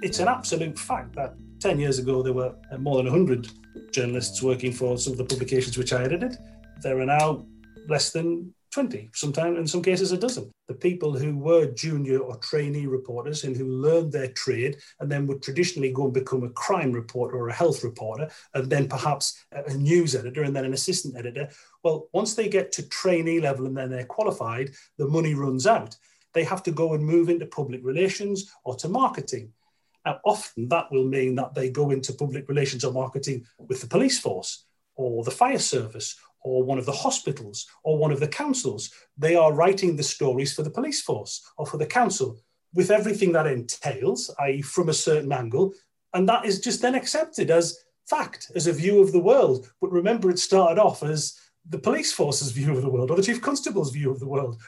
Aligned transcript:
It's 0.00 0.20
an 0.20 0.28
absolute 0.28 0.78
fact 0.78 1.14
that 1.16 1.34
10 1.60 1.78
years 1.78 1.98
ago 1.98 2.22
there 2.22 2.32
were 2.32 2.54
uh, 2.72 2.78
more 2.78 2.96
than 2.96 3.06
100 3.06 3.48
journalists 3.92 4.42
working 4.42 4.72
for 4.72 4.96
some 4.96 5.12
of 5.12 5.18
the 5.18 5.24
publications 5.24 5.76
which 5.76 5.92
I 5.92 6.02
edited. 6.02 6.36
There 6.82 6.98
are 6.98 7.04
now 7.04 7.44
less 7.88 8.10
than 8.10 8.54
20, 8.70 9.10
sometimes 9.14 9.58
in 9.58 9.66
some 9.66 9.82
cases 9.82 10.12
a 10.12 10.18
dozen. 10.18 10.50
The 10.66 10.74
people 10.74 11.16
who 11.16 11.38
were 11.38 11.72
junior 11.72 12.18
or 12.18 12.36
trainee 12.36 12.86
reporters 12.86 13.44
and 13.44 13.56
who 13.56 13.66
learned 13.66 14.12
their 14.12 14.28
trade 14.28 14.76
and 15.00 15.10
then 15.10 15.26
would 15.26 15.42
traditionally 15.42 15.90
go 15.90 16.04
and 16.04 16.12
become 16.12 16.44
a 16.44 16.50
crime 16.50 16.92
reporter 16.92 17.36
or 17.36 17.48
a 17.48 17.54
health 17.54 17.82
reporter 17.82 18.28
and 18.54 18.68
then 18.68 18.88
perhaps 18.88 19.44
a 19.52 19.74
news 19.74 20.14
editor 20.14 20.42
and 20.42 20.54
then 20.54 20.66
an 20.66 20.74
assistant 20.74 21.16
editor. 21.16 21.48
Well, 21.82 22.08
once 22.12 22.34
they 22.34 22.48
get 22.48 22.70
to 22.72 22.88
trainee 22.88 23.40
level 23.40 23.66
and 23.66 23.76
then 23.76 23.90
they're 23.90 24.04
qualified, 24.04 24.70
the 24.98 25.08
money 25.08 25.34
runs 25.34 25.66
out. 25.66 25.96
They 26.34 26.44
have 26.44 26.62
to 26.64 26.70
go 26.70 26.94
and 26.94 27.04
move 27.04 27.30
into 27.30 27.46
public 27.46 27.80
relations 27.82 28.52
or 28.64 28.76
to 28.76 28.88
marketing. 28.88 29.52
Now, 30.04 30.20
often 30.24 30.68
that 30.68 30.90
will 30.92 31.04
mean 31.04 31.34
that 31.36 31.54
they 31.54 31.70
go 31.70 31.90
into 31.90 32.12
public 32.12 32.48
relations 32.48 32.84
or 32.84 32.92
marketing 32.92 33.46
with 33.58 33.80
the 33.80 33.88
police 33.88 34.20
force 34.20 34.64
or 34.98 35.24
the 35.24 35.30
fire 35.30 35.58
service 35.58 36.16
or 36.42 36.62
one 36.62 36.78
of 36.78 36.86
the 36.86 36.92
hospitals 36.92 37.66
or 37.84 37.96
one 37.96 38.12
of 38.12 38.20
the 38.20 38.28
councils. 38.28 38.90
They 39.16 39.34
are 39.34 39.54
writing 39.54 39.96
the 39.96 40.02
stories 40.02 40.52
for 40.52 40.62
the 40.62 40.70
police 40.70 41.00
force 41.00 41.42
or 41.56 41.66
for 41.66 41.78
the 41.78 41.86
council 41.86 42.38
with 42.74 42.90
everything 42.90 43.32
that 43.32 43.46
entails, 43.46 44.30
i.e., 44.40 44.60
from 44.60 44.88
a 44.90 44.94
certain 44.94 45.32
angle. 45.32 45.72
And 46.12 46.28
that 46.28 46.44
is 46.44 46.60
just 46.60 46.82
then 46.82 46.94
accepted 46.94 47.50
as 47.50 47.78
fact, 48.08 48.50
as 48.54 48.66
a 48.66 48.72
view 48.72 49.00
of 49.00 49.12
the 49.12 49.18
world. 49.18 49.70
But 49.80 49.92
remember, 49.92 50.30
it 50.30 50.38
started 50.38 50.80
off 50.80 51.02
as 51.02 51.38
the 51.68 51.78
police 51.78 52.12
force's 52.12 52.52
view 52.52 52.74
of 52.74 52.82
the 52.82 52.90
world 52.90 53.10
or 53.10 53.16
the 53.16 53.22
chief 53.22 53.40
constable's 53.40 53.90
view 53.90 54.10
of 54.10 54.20
the 54.20 54.28
world 54.28 54.60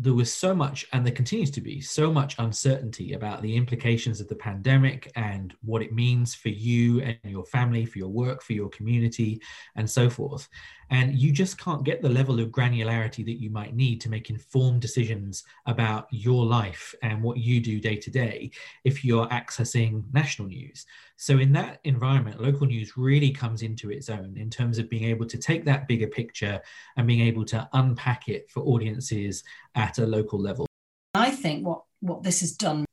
there 0.00 0.14
was 0.14 0.32
so 0.32 0.54
much, 0.54 0.86
and 0.92 1.04
there 1.04 1.12
continues 1.12 1.50
to 1.50 1.60
be 1.60 1.80
so 1.80 2.12
much 2.12 2.36
uncertainty 2.38 3.14
about 3.14 3.42
the 3.42 3.56
implications 3.56 4.20
of 4.20 4.28
the 4.28 4.34
pandemic 4.36 5.10
and 5.16 5.54
what 5.64 5.82
it 5.82 5.92
means 5.92 6.34
for 6.34 6.50
you 6.50 7.00
and 7.00 7.18
your 7.24 7.44
family, 7.44 7.84
for 7.84 7.98
your 7.98 8.08
work, 8.08 8.42
for 8.42 8.52
your 8.52 8.68
community, 8.68 9.42
and 9.74 9.90
so 9.90 10.08
forth. 10.08 10.48
And 10.90 11.18
you 11.18 11.32
just 11.32 11.58
can't 11.58 11.84
get 11.84 12.00
the 12.00 12.08
level 12.08 12.40
of 12.40 12.48
granularity 12.48 13.24
that 13.24 13.40
you 13.40 13.50
might 13.50 13.74
need 13.74 14.00
to 14.02 14.08
make 14.08 14.30
informed 14.30 14.80
decisions 14.80 15.44
about 15.66 16.06
your 16.10 16.46
life 16.46 16.94
and 17.02 17.22
what 17.22 17.38
you 17.38 17.60
do 17.60 17.80
day 17.80 17.96
to 17.96 18.10
day 18.10 18.50
if 18.84 19.04
you're 19.04 19.26
accessing 19.28 20.02
national 20.12 20.48
news. 20.48 20.86
So, 21.16 21.38
in 21.38 21.52
that 21.52 21.80
environment, 21.84 22.40
local 22.40 22.66
news 22.66 22.96
really 22.96 23.30
comes 23.30 23.62
into 23.62 23.90
its 23.90 24.08
own 24.08 24.36
in 24.36 24.50
terms 24.50 24.78
of 24.78 24.88
being 24.88 25.04
able 25.04 25.26
to 25.26 25.36
take 25.36 25.64
that 25.66 25.88
bigger 25.88 26.06
picture 26.06 26.60
and 26.96 27.06
being 27.06 27.20
able 27.20 27.44
to 27.46 27.68
unpack 27.72 28.28
it 28.28 28.50
for 28.50 28.60
audiences 28.60 29.44
at 29.74 29.98
a 29.98 30.06
local 30.06 30.38
level. 30.38 30.66
I 31.14 31.30
think 31.30 31.66
what, 31.66 31.82
what 32.00 32.22
this 32.22 32.40
has 32.40 32.52
done, 32.52 32.84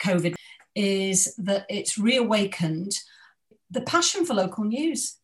COVID, 0.00 0.34
is 0.74 1.34
that 1.38 1.66
it's 1.68 1.98
reawakened 1.98 2.92
the 3.70 3.82
passion 3.82 4.24
for 4.24 4.34
local 4.34 4.64
news 4.64 5.16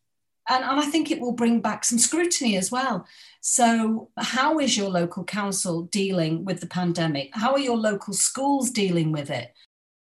and, 0.49 0.63
and 0.63 0.79
I 0.79 0.85
think 0.85 1.11
it 1.11 1.19
will 1.19 1.33
bring 1.33 1.59
back 1.61 1.83
some 1.83 1.99
scrutiny 1.99 2.57
as 2.57 2.71
well. 2.71 3.05
So, 3.41 4.09
how 4.17 4.59
is 4.59 4.77
your 4.77 4.89
local 4.89 5.23
council 5.23 5.83
dealing 5.83 6.45
with 6.45 6.61
the 6.61 6.67
pandemic? 6.67 7.29
How 7.33 7.51
are 7.51 7.59
your 7.59 7.77
local 7.77 8.13
schools 8.13 8.69
dealing 8.69 9.11
with 9.11 9.29
it? 9.29 9.53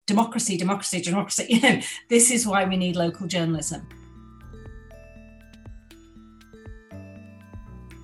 Democracy, 0.06 0.56
democracy, 0.56 1.00
democracy. 1.00 1.46
You 1.48 1.60
know, 1.60 1.80
this 2.08 2.30
is 2.30 2.46
why 2.46 2.64
we 2.64 2.76
need 2.76 2.96
local 2.96 3.26
journalism. 3.26 3.88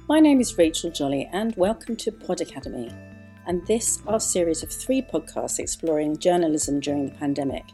My 0.08 0.20
name 0.20 0.40
is 0.40 0.56
Rachel 0.56 0.90
Jolly, 0.90 1.28
and 1.32 1.54
welcome 1.56 1.96
to 1.96 2.12
Pod 2.12 2.40
Academy. 2.40 2.90
And 3.46 3.66
this 3.66 4.00
our 4.06 4.20
series 4.20 4.62
of 4.62 4.70
three 4.70 5.02
podcasts 5.02 5.58
exploring 5.58 6.18
journalism 6.18 6.80
during 6.80 7.06
the 7.06 7.14
pandemic. 7.14 7.64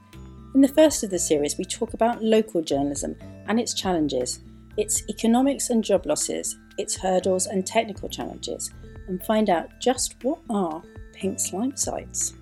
In 0.54 0.60
the 0.60 0.68
first 0.68 1.02
of 1.02 1.10
the 1.10 1.18
series, 1.18 1.58
we 1.58 1.64
talk 1.64 1.94
about 1.94 2.22
local 2.22 2.62
journalism 2.62 3.16
and 3.46 3.58
its 3.58 3.74
challenges, 3.74 4.40
its 4.76 5.02
economics 5.08 5.70
and 5.70 5.84
job 5.84 6.06
losses, 6.06 6.56
its 6.78 6.96
hurdles 6.96 7.46
and 7.46 7.66
technical 7.66 8.08
challenges, 8.08 8.70
and 9.08 9.22
find 9.24 9.50
out 9.50 9.68
just 9.80 10.16
what 10.22 10.40
are 10.50 10.82
pink 11.12 11.38
slime 11.38 11.76
sites. 11.76 12.34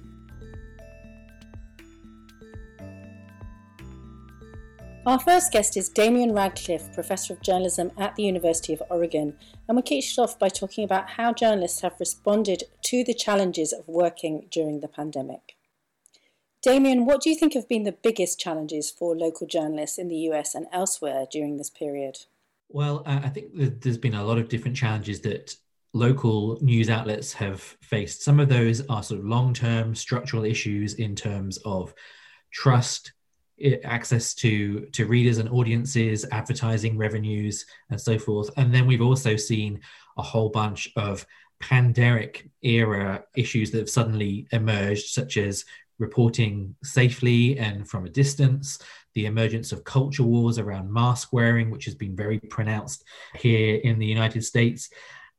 Our 5.05 5.19
first 5.19 5.51
guest 5.51 5.77
is 5.77 5.89
Damian 5.89 6.33
Radcliffe, 6.33 6.95
Professor 6.95 7.33
of 7.33 7.43
Journalism 7.43 7.91
at 7.99 8.15
the 8.15 8.23
University 8.23 8.73
of 8.73 8.85
Oregon, 8.89 9.37
and 9.67 9.77
we 9.77 9.83
kicked 9.83 10.13
it 10.13 10.19
off 10.19 10.39
by 10.39 10.49
talking 10.49 10.85
about 10.85 11.11
how 11.11 11.33
journalists 11.33 11.81
have 11.81 11.99
responded 11.99 12.63
to 12.83 13.03
the 13.03 13.13
challenges 13.13 13.73
of 13.73 13.89
working 13.89 14.47
during 14.53 14.79
the 14.79 14.87
pandemic. 14.87 15.57
Damian, 16.63 17.07
what 17.07 17.21
do 17.21 17.29
you 17.29 17.35
think 17.37 17.55
have 17.55 17.69
been 17.69 17.83
the 17.83 17.91
biggest 17.91 18.39
challenges 18.39 18.89
for 18.89 19.17
local 19.17 19.49
journalists 19.49 19.99
in 19.99 20.07
the 20.07 20.17
US 20.31 20.55
and 20.55 20.67
elsewhere 20.73 21.27
during 21.31 21.57
this 21.57 21.71
period? 21.71 22.19
Well, 22.69 23.03
I 23.05 23.29
think 23.29 23.49
there's 23.53 23.99
been 23.99 24.15
a 24.15 24.25
lot 24.25 24.39
of 24.39 24.49
different 24.49 24.77
challenges 24.77 25.21
that 25.23 25.57
local 25.93 26.59
news 26.63 26.89
outlets 26.89 27.33
have 27.35 27.61
faced. 27.61 28.23
Some 28.23 28.39
of 28.39 28.49
those 28.49 28.81
are 28.87 29.03
sort 29.03 29.21
of 29.21 29.27
long 29.27 29.53
term 29.53 29.95
structural 29.95 30.45
issues 30.45 30.95
in 30.95 31.17
terms 31.17 31.59
of 31.65 31.93
trust, 32.53 33.13
access 33.85 34.33
to, 34.35 34.87
to 34.93 35.07
readers 35.07 35.39
and 35.39 35.49
audiences, 35.49 36.25
advertising 36.31 36.97
revenues, 36.97 37.67
and 37.91 38.01
so 38.01 38.19
forth. 38.19 38.51
And 38.57 38.73
then 38.73 38.87
we've 38.87 39.03
also 39.03 39.37
seen 39.37 39.81
a 40.17 40.23
whole 40.23 40.49
bunch 40.49 40.89
of 40.95 41.27
pandemic 41.61 42.49
era 42.63 43.25
issues 43.37 43.71
that 43.71 43.79
have 43.79 43.91
suddenly 43.91 44.47
emerged, 44.53 45.07
such 45.07 45.37
as 45.37 45.65
reporting 46.03 46.75
safely 46.83 47.59
and 47.59 47.89
from 47.89 48.05
a 48.05 48.11
distance, 48.11 48.79
the 49.15 49.27
emergence 49.27 49.73
of 49.73 49.85
culture 49.85 50.25
wars 50.25 50.59
around 50.59 50.93
mask 50.93 51.33
wearing, 51.33 51.71
which 51.71 51.87
has 51.87 51.95
been 51.95 52.15
very 52.15 52.39
pronounced 52.39 53.05
here 53.39 53.77
in 53.77 53.99
the 53.99 54.07
United 54.07 54.43
States, 54.43 54.91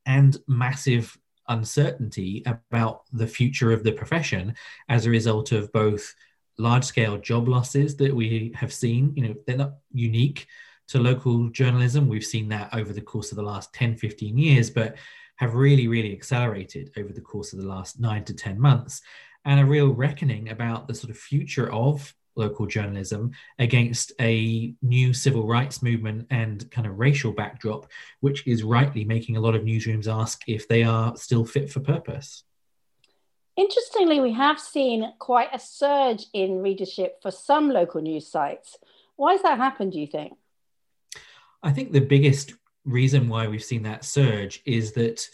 and 0.08 0.38
massive 0.48 1.16
uncertainty 1.50 2.42
about 2.46 3.02
the 3.12 3.28
future 3.28 3.72
of 3.72 3.84
the 3.84 3.92
profession 3.92 4.56
as 4.90 5.06
a 5.06 5.10
result 5.10 5.52
of 5.52 5.72
both 5.74 6.16
large 6.58 6.86
scale 6.86 7.18
job 7.18 7.48
losses 7.48 7.98
that 7.98 8.16
we 8.16 8.52
have 8.56 8.74
seen. 8.74 9.14
You 9.16 9.28
know, 9.28 9.36
they're 9.46 9.58
not 9.58 9.76
unique 9.92 10.48
to 10.88 11.00
local 11.00 11.50
journalism. 11.50 12.08
We've 12.08 12.24
seen 12.24 12.48
that 12.50 12.74
over 12.74 12.94
the 12.94 13.02
course 13.02 13.32
of 13.32 13.36
the 13.36 13.44
last 13.44 13.74
10, 13.74 13.98
15 13.98 14.38
years, 14.38 14.70
but 14.70 14.96
have 15.38 15.56
really, 15.56 15.88
really 15.88 16.14
accelerated 16.14 16.92
over 16.98 17.12
the 17.12 17.22
course 17.22 17.54
of 17.54 17.60
the 17.60 17.68
last 17.68 18.00
nine 18.00 18.24
to 18.24 18.34
10 18.34 18.60
months 18.60 19.02
and 19.46 19.60
a 19.60 19.66
real 19.66 19.90
reckoning 19.90 20.50
about 20.50 20.88
the 20.88 20.94
sort 20.94 21.10
of 21.10 21.18
future 21.18 21.72
of 21.72 22.14
local 22.36 22.66
journalism 22.66 23.32
against 23.60 24.12
a 24.20 24.74
new 24.82 25.14
civil 25.14 25.46
rights 25.46 25.84
movement 25.84 26.26
and 26.30 26.70
kind 26.72 26.88
of 26.88 26.98
racial 26.98 27.32
backdrop, 27.32 27.88
which 28.22 28.46
is 28.48 28.64
rightly 28.64 29.04
making 29.04 29.38
a 29.38 29.42
lot 29.42 29.56
of 29.56 29.64
newsrooms 29.64 30.08
ask 30.08 30.42
if 30.48 30.68
they 30.68 30.84
are 30.84 31.16
still 31.16 31.46
fit 31.46 31.72
for 31.72 31.80
purpose. 31.80 32.44
Interestingly, 33.56 34.20
we 34.20 34.34
have 34.34 34.60
seen 34.60 35.14
quite 35.20 35.50
a 35.54 35.60
surge 35.60 36.26
in 36.34 36.64
readership 36.64 37.22
for 37.22 37.30
some 37.30 37.70
local 37.70 38.02
news 38.02 38.28
sites. 38.28 38.78
Why 39.16 39.34
has 39.34 39.44
that 39.44 39.60
happened, 39.60 39.92
do 39.92 40.00
you 40.00 40.08
think? 40.08 40.34
I 41.62 41.72
think 41.72 41.92
the 41.92 42.02
biggest 42.02 42.56
reason 42.84 43.30
why 43.30 43.48
we've 43.48 43.64
seen 43.64 43.84
that 43.84 44.06
surge 44.06 44.62
is 44.66 44.94
that 44.94 45.30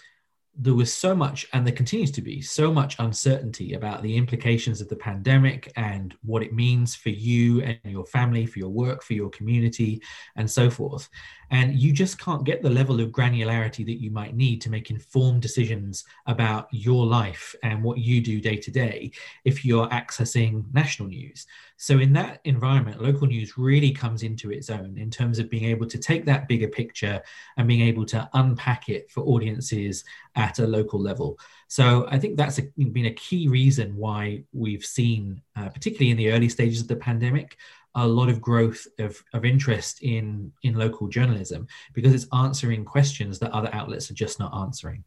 there 0.62 0.74
was 0.74 0.94
so 0.94 1.16
much, 1.16 1.48
and 1.54 1.66
there 1.66 1.74
continues 1.74 2.12
to 2.12 2.22
be 2.22 2.42
so 2.42 2.72
much 2.72 2.98
uncertainty 3.00 3.74
about 3.74 4.04
the 4.04 4.18
implications 4.18 4.82
of 4.82 4.90
the 4.90 4.96
pandemic 4.96 5.72
and 5.78 6.16
what 6.24 6.44
it 6.44 6.54
means 6.54 6.96
for 6.96 7.10
you 7.10 7.62
and 7.62 7.80
your 7.86 8.06
family, 8.06 8.46
for 8.46 8.60
your 8.60 8.70
work, 8.70 9.02
for 9.02 9.14
your 9.14 9.30
community, 9.30 10.02
and 10.36 10.52
so 10.52 10.70
forth. 10.70 11.08
And 11.52 11.80
you 11.80 11.94
just 11.94 12.20
can't 12.20 12.44
get 12.44 12.62
the 12.62 12.70
level 12.70 13.00
of 13.00 13.10
granularity 13.10 13.86
that 13.86 14.02
you 14.02 14.12
might 14.12 14.36
need 14.36 14.62
to 14.62 14.70
make 14.70 14.92
informed 14.92 15.42
decisions 15.42 16.04
about 16.28 16.68
your 16.72 17.06
life 17.06 17.56
and 17.64 17.82
what 17.82 17.98
you 17.98 18.22
do 18.22 18.42
day 18.42 18.58
to 18.58 18.70
day 18.70 19.12
if 19.46 19.64
you're 19.64 19.88
accessing 19.88 20.66
national 20.74 21.08
news. 21.08 21.48
So, 21.78 22.00
in 22.00 22.12
that 22.14 22.42
environment, 22.44 23.02
local 23.02 23.26
news 23.26 23.58
really 23.58 23.92
comes 23.92 24.22
into 24.24 24.52
its 24.52 24.70
own 24.70 24.98
in 24.98 25.10
terms 25.10 25.40
of 25.40 25.50
being 25.50 25.64
able 25.64 25.88
to 25.88 25.98
take 25.98 26.26
that 26.26 26.50
bigger 26.50 26.68
picture 26.68 27.22
and 27.56 27.68
being 27.68 27.82
able 27.82 28.06
to 28.08 28.30
unpack 28.34 28.90
it 28.90 29.10
for 29.10 29.22
audiences 29.22 30.04
at 30.36 30.49
a 30.58 30.66
local 30.66 31.00
level. 31.00 31.38
So, 31.68 32.08
I 32.10 32.18
think 32.18 32.36
that's 32.36 32.58
a, 32.58 32.64
been 32.64 33.06
a 33.06 33.14
key 33.14 33.48
reason 33.48 33.96
why 33.96 34.46
we've 34.52 34.84
seen, 34.84 35.44
uh, 35.56 35.70
particularly 35.70 36.10
in 36.10 36.18
the 36.18 36.32
early 36.32 36.50
stages 36.50 36.82
of 36.82 36.88
the 36.88 36.96
pandemic, 36.96 37.58
a 37.96 38.08
lot 38.08 38.30
of 38.30 38.42
growth 38.42 38.88
of, 39.00 39.22
of 39.34 39.46
interest 39.46 40.02
in 40.02 40.52
in 40.64 40.76
local 40.76 41.08
journalism 41.08 41.68
because 41.94 42.14
it's 42.14 42.28
answering 42.34 42.86
questions 42.86 43.40
that 43.40 43.52
other 43.52 43.70
outlets 43.74 44.10
are 44.10 44.16
just 44.16 44.40
not 44.40 44.56
answering. 44.56 45.04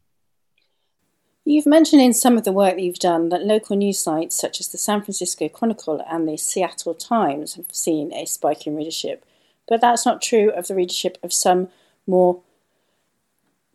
You've 1.45 1.65
mentioned 1.65 2.01
in 2.01 2.13
some 2.13 2.37
of 2.37 2.45
the 2.45 2.53
work 2.53 2.75
that 2.75 2.81
you've 2.81 2.99
done 2.99 3.29
that 3.29 3.43
local 3.43 3.75
news 3.75 3.99
sites 3.99 4.39
such 4.39 4.61
as 4.61 4.69
the 4.69 4.77
San 4.77 5.01
Francisco 5.01 5.49
Chronicle 5.49 6.03
and 6.09 6.27
the 6.27 6.37
Seattle 6.37 6.93
Times 6.93 7.55
have 7.55 7.65
seen 7.71 8.13
a 8.13 8.25
spike 8.25 8.65
in 8.65 8.77
readership, 8.77 9.25
but 9.67 9.81
that's 9.81 10.05
not 10.05 10.21
true 10.21 10.51
of 10.51 10.67
the 10.67 10.75
readership 10.75 11.17
of 11.21 11.33
some 11.33 11.67
more 12.07 12.41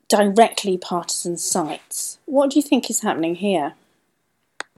directly 0.08 0.78
partisan 0.78 1.36
sites. 1.36 2.18
What 2.24 2.50
do 2.50 2.58
you 2.58 2.62
think 2.62 2.90
is 2.90 3.00
happening 3.00 3.36
here? 3.36 3.74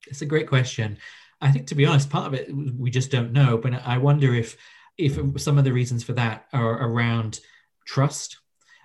It's 0.07 0.23
a 0.23 0.27
great 0.27 0.49
question. 0.49 0.99
I 1.41 1.51
think, 1.51 1.67
to 1.69 1.75
be 1.75 1.87
honest, 1.87 2.11
part 2.11 2.27
of 2.27 2.35
it 2.35 2.55
we 2.55 2.91
just 2.91 3.11
don't 3.11 3.33
know. 3.33 3.57
But 3.57 3.75
I 3.87 3.99
wonder 3.99 4.35
if 4.35 4.57
if 4.99 5.19
some 5.41 5.57
of 5.57 5.65
the 5.65 5.73
reasons 5.73 6.05
for 6.05 6.13
that 6.15 6.47
are 6.53 6.87
around 6.87 7.41
trust 7.87 8.39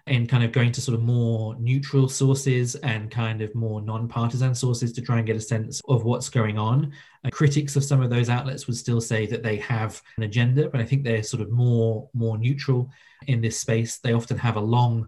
and 0.08 0.30
kind 0.30 0.44
of 0.44 0.52
going 0.52 0.72
to 0.72 0.82
sort 0.82 0.96
of 0.96 1.04
more 1.04 1.56
neutral 1.56 2.08
sources 2.08 2.76
and 2.76 3.10
kind 3.10 3.42
of 3.42 3.54
more 3.56 3.82
non-partisan 3.82 4.54
sources 4.54 4.94
to 4.94 5.02
try 5.02 5.18
and 5.18 5.26
get 5.26 5.36
a 5.36 5.42
sense 5.42 5.82
of 5.88 6.04
what's 6.04 6.30
going 6.30 6.60
on. 6.60 6.94
Uh, 7.24 7.30
critics 7.32 7.76
of 7.76 7.84
some 7.84 8.04
of 8.04 8.12
those 8.12 8.30
outlets 8.30 8.68
would 8.68 8.78
still 8.78 9.02
say 9.02 9.26
that 9.26 9.42
they 9.42 9.58
have 9.58 10.00
an 10.18 10.24
agenda, 10.24 10.70
but 10.70 10.80
I 10.80 10.86
think 10.86 11.04
they're 11.04 11.24
sort 11.24 11.42
of 11.42 11.52
more 11.52 12.08
more 12.14 12.38
neutral 12.38 12.90
in 13.28 13.42
this 13.42 13.60
space. 13.60 13.98
They 13.98 14.14
often 14.14 14.38
have 14.38 14.58
a 14.58 14.62
long 14.62 15.08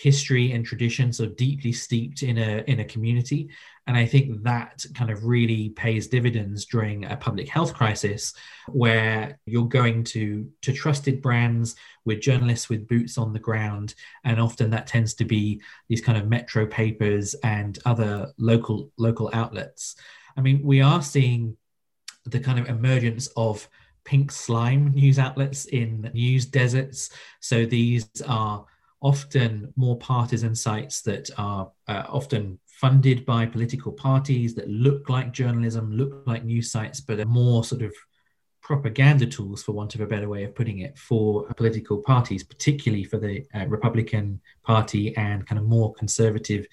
history 0.00 0.52
and 0.52 0.64
tradition 0.64 1.12
so 1.12 1.26
deeply 1.26 1.72
steeped 1.72 2.22
in 2.22 2.38
a 2.38 2.64
in 2.66 2.80
a 2.80 2.84
community. 2.84 3.50
And 3.86 3.96
i 3.98 4.06
think 4.06 4.42
that 4.44 4.84
kind 4.94 5.10
of 5.10 5.24
really 5.24 5.70
pays 5.70 6.06
dividends 6.06 6.64
during 6.64 7.04
a 7.04 7.16
public 7.16 7.48
health 7.48 7.74
crisis 7.74 8.32
where 8.68 9.38
you're 9.44 9.68
going 9.80 10.04
to 10.04 10.48
to 10.62 10.72
trusted 10.72 11.20
brands 11.20 11.76
with 12.06 12.22
journalists 12.22 12.70
with 12.70 12.88
boots 12.88 13.18
on 13.18 13.34
the 13.34 13.46
ground. 13.48 13.94
And 14.24 14.40
often 14.40 14.70
that 14.70 14.86
tends 14.86 15.12
to 15.14 15.24
be 15.24 15.60
these 15.88 16.00
kind 16.00 16.16
of 16.16 16.28
metro 16.28 16.64
papers 16.66 17.34
and 17.44 17.78
other 17.84 18.32
local 18.38 18.90
local 18.96 19.28
outlets. 19.34 19.96
I 20.36 20.40
mean 20.40 20.62
we 20.64 20.80
are 20.80 21.02
seeing 21.02 21.58
the 22.24 22.40
kind 22.40 22.58
of 22.58 22.70
emergence 22.70 23.26
of 23.36 23.68
pink 24.04 24.32
slime 24.32 24.92
news 24.92 25.18
outlets 25.18 25.66
in 25.66 26.10
news 26.14 26.46
deserts. 26.46 27.10
So 27.40 27.66
these 27.66 28.08
are 28.26 28.64
often 29.00 29.72
more 29.76 29.96
partisan 29.98 30.54
sites 30.54 31.02
that 31.02 31.30
are 31.38 31.70
uh, 31.88 32.04
often 32.08 32.58
funded 32.66 33.24
by 33.26 33.46
political 33.46 33.92
parties 33.92 34.54
that 34.54 34.68
look 34.68 35.08
like 35.08 35.32
journalism, 35.32 35.92
look 35.92 36.22
like 36.26 36.44
news 36.44 36.70
sites, 36.70 37.00
but 37.00 37.20
are 37.20 37.24
more 37.26 37.64
sort 37.64 37.82
of 37.82 37.92
propaganda 38.62 39.26
tools, 39.26 39.62
for 39.62 39.72
want 39.72 39.94
of 39.94 40.00
a 40.00 40.06
better 40.06 40.28
way 40.28 40.44
of 40.44 40.54
putting 40.54 40.78
it, 40.78 40.96
for 40.96 41.44
political 41.54 41.98
parties, 41.98 42.44
particularly 42.44 43.04
for 43.04 43.18
the 43.18 43.44
uh, 43.54 43.66
Republican 43.66 44.40
Party 44.62 45.16
and 45.16 45.46
kind 45.46 45.58
of 45.58 45.66
more 45.66 45.92
conservative 45.94 46.66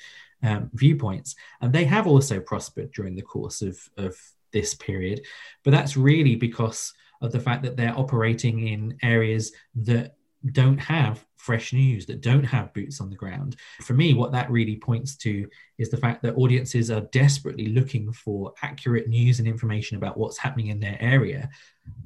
um, 0.44 0.69
viewpoints. 0.73 1.35
And 1.62 1.73
they 1.73 1.85
have 1.85 2.07
also 2.07 2.39
prospered 2.39 2.91
during 2.91 3.15
the 3.15 3.21
course 3.21 3.62
of, 3.62 3.77
of 3.97 4.15
this 4.51 4.75
period. 4.75 5.25
But 5.63 5.71
that's 5.71 5.97
really 5.97 6.35
because 6.35 6.94
of 7.21 7.31
the 7.31 7.39
fact 7.39 7.63
that 7.63 7.75
they're 7.75 7.97
operating 7.97 8.68
in 8.68 8.97
areas 9.01 9.51
that 9.75 10.15
don't 10.51 10.77
have 10.77 11.25
fresh 11.47 11.71
news, 11.71 12.05
that 12.05 12.19
don't 12.19 12.44
have 12.44 12.73
boots 12.73 12.99
on 12.99 13.09
the 13.09 13.15
ground. 13.15 13.55
For 13.81 13.94
me, 13.94 14.13
what 14.13 14.33
that 14.33 14.51
really 14.51 14.75
points 14.75 15.15
to 15.25 15.47
is 15.77 15.89
the 15.89 16.03
fact 16.05 16.21
that 16.21 16.35
audiences 16.35 16.91
are 16.91 17.07
desperately 17.23 17.67
looking 17.67 18.11
for 18.11 18.53
accurate 18.61 19.07
news 19.07 19.39
and 19.39 19.47
information 19.47 19.95
about 19.95 20.17
what's 20.17 20.38
happening 20.38 20.67
in 20.67 20.81
their 20.81 20.97
area. 20.99 21.49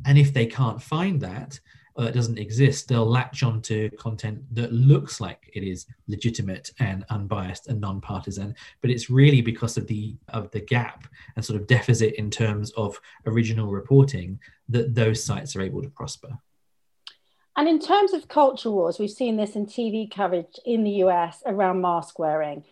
And 0.05 0.15
if 0.17 0.31
they 0.31 0.45
can't 0.45 0.79
find 0.79 1.19
that, 1.21 1.59
or 1.95 2.03
that 2.03 2.13
doesn't 2.13 2.37
exist, 2.37 2.87
they'll 2.87 3.05
latch 3.19 3.41
onto 3.41 3.89
content 3.97 4.39
that 4.53 4.71
looks 4.71 5.19
like 5.19 5.49
it 5.53 5.63
is 5.63 5.87
legitimate 6.07 6.71
and 6.79 7.03
unbiased 7.09 7.67
and 7.67 7.81
non-partisan. 7.81 8.55
But 8.81 8.91
it's 8.91 9.09
really 9.09 9.41
because 9.41 9.75
of 9.75 9.87
the 9.87 10.15
of 10.29 10.51
the 10.51 10.61
gap 10.61 11.07
and 11.35 11.43
sort 11.43 11.59
of 11.59 11.67
deficit 11.67 12.13
in 12.15 12.29
terms 12.29 12.71
of 12.83 12.99
original 13.25 13.71
reporting 13.71 14.39
that 14.69 14.93
those 14.93 15.23
sites 15.23 15.55
are 15.55 15.61
able 15.61 15.81
to 15.81 15.89
prosper. 15.89 16.31
And 17.61 17.69
in 17.69 17.77
terms 17.77 18.13
of 18.13 18.27
culture 18.27 18.71
wars, 18.71 18.97
we've 18.97 19.11
seen 19.11 19.37
this 19.37 19.55
in 19.55 19.67
TV 19.67 20.09
coverage 20.09 20.59
in 20.65 20.83
the 20.83 21.03
US 21.03 21.43
around 21.45 21.79
mask 21.79 22.17
wearing. 22.17 22.63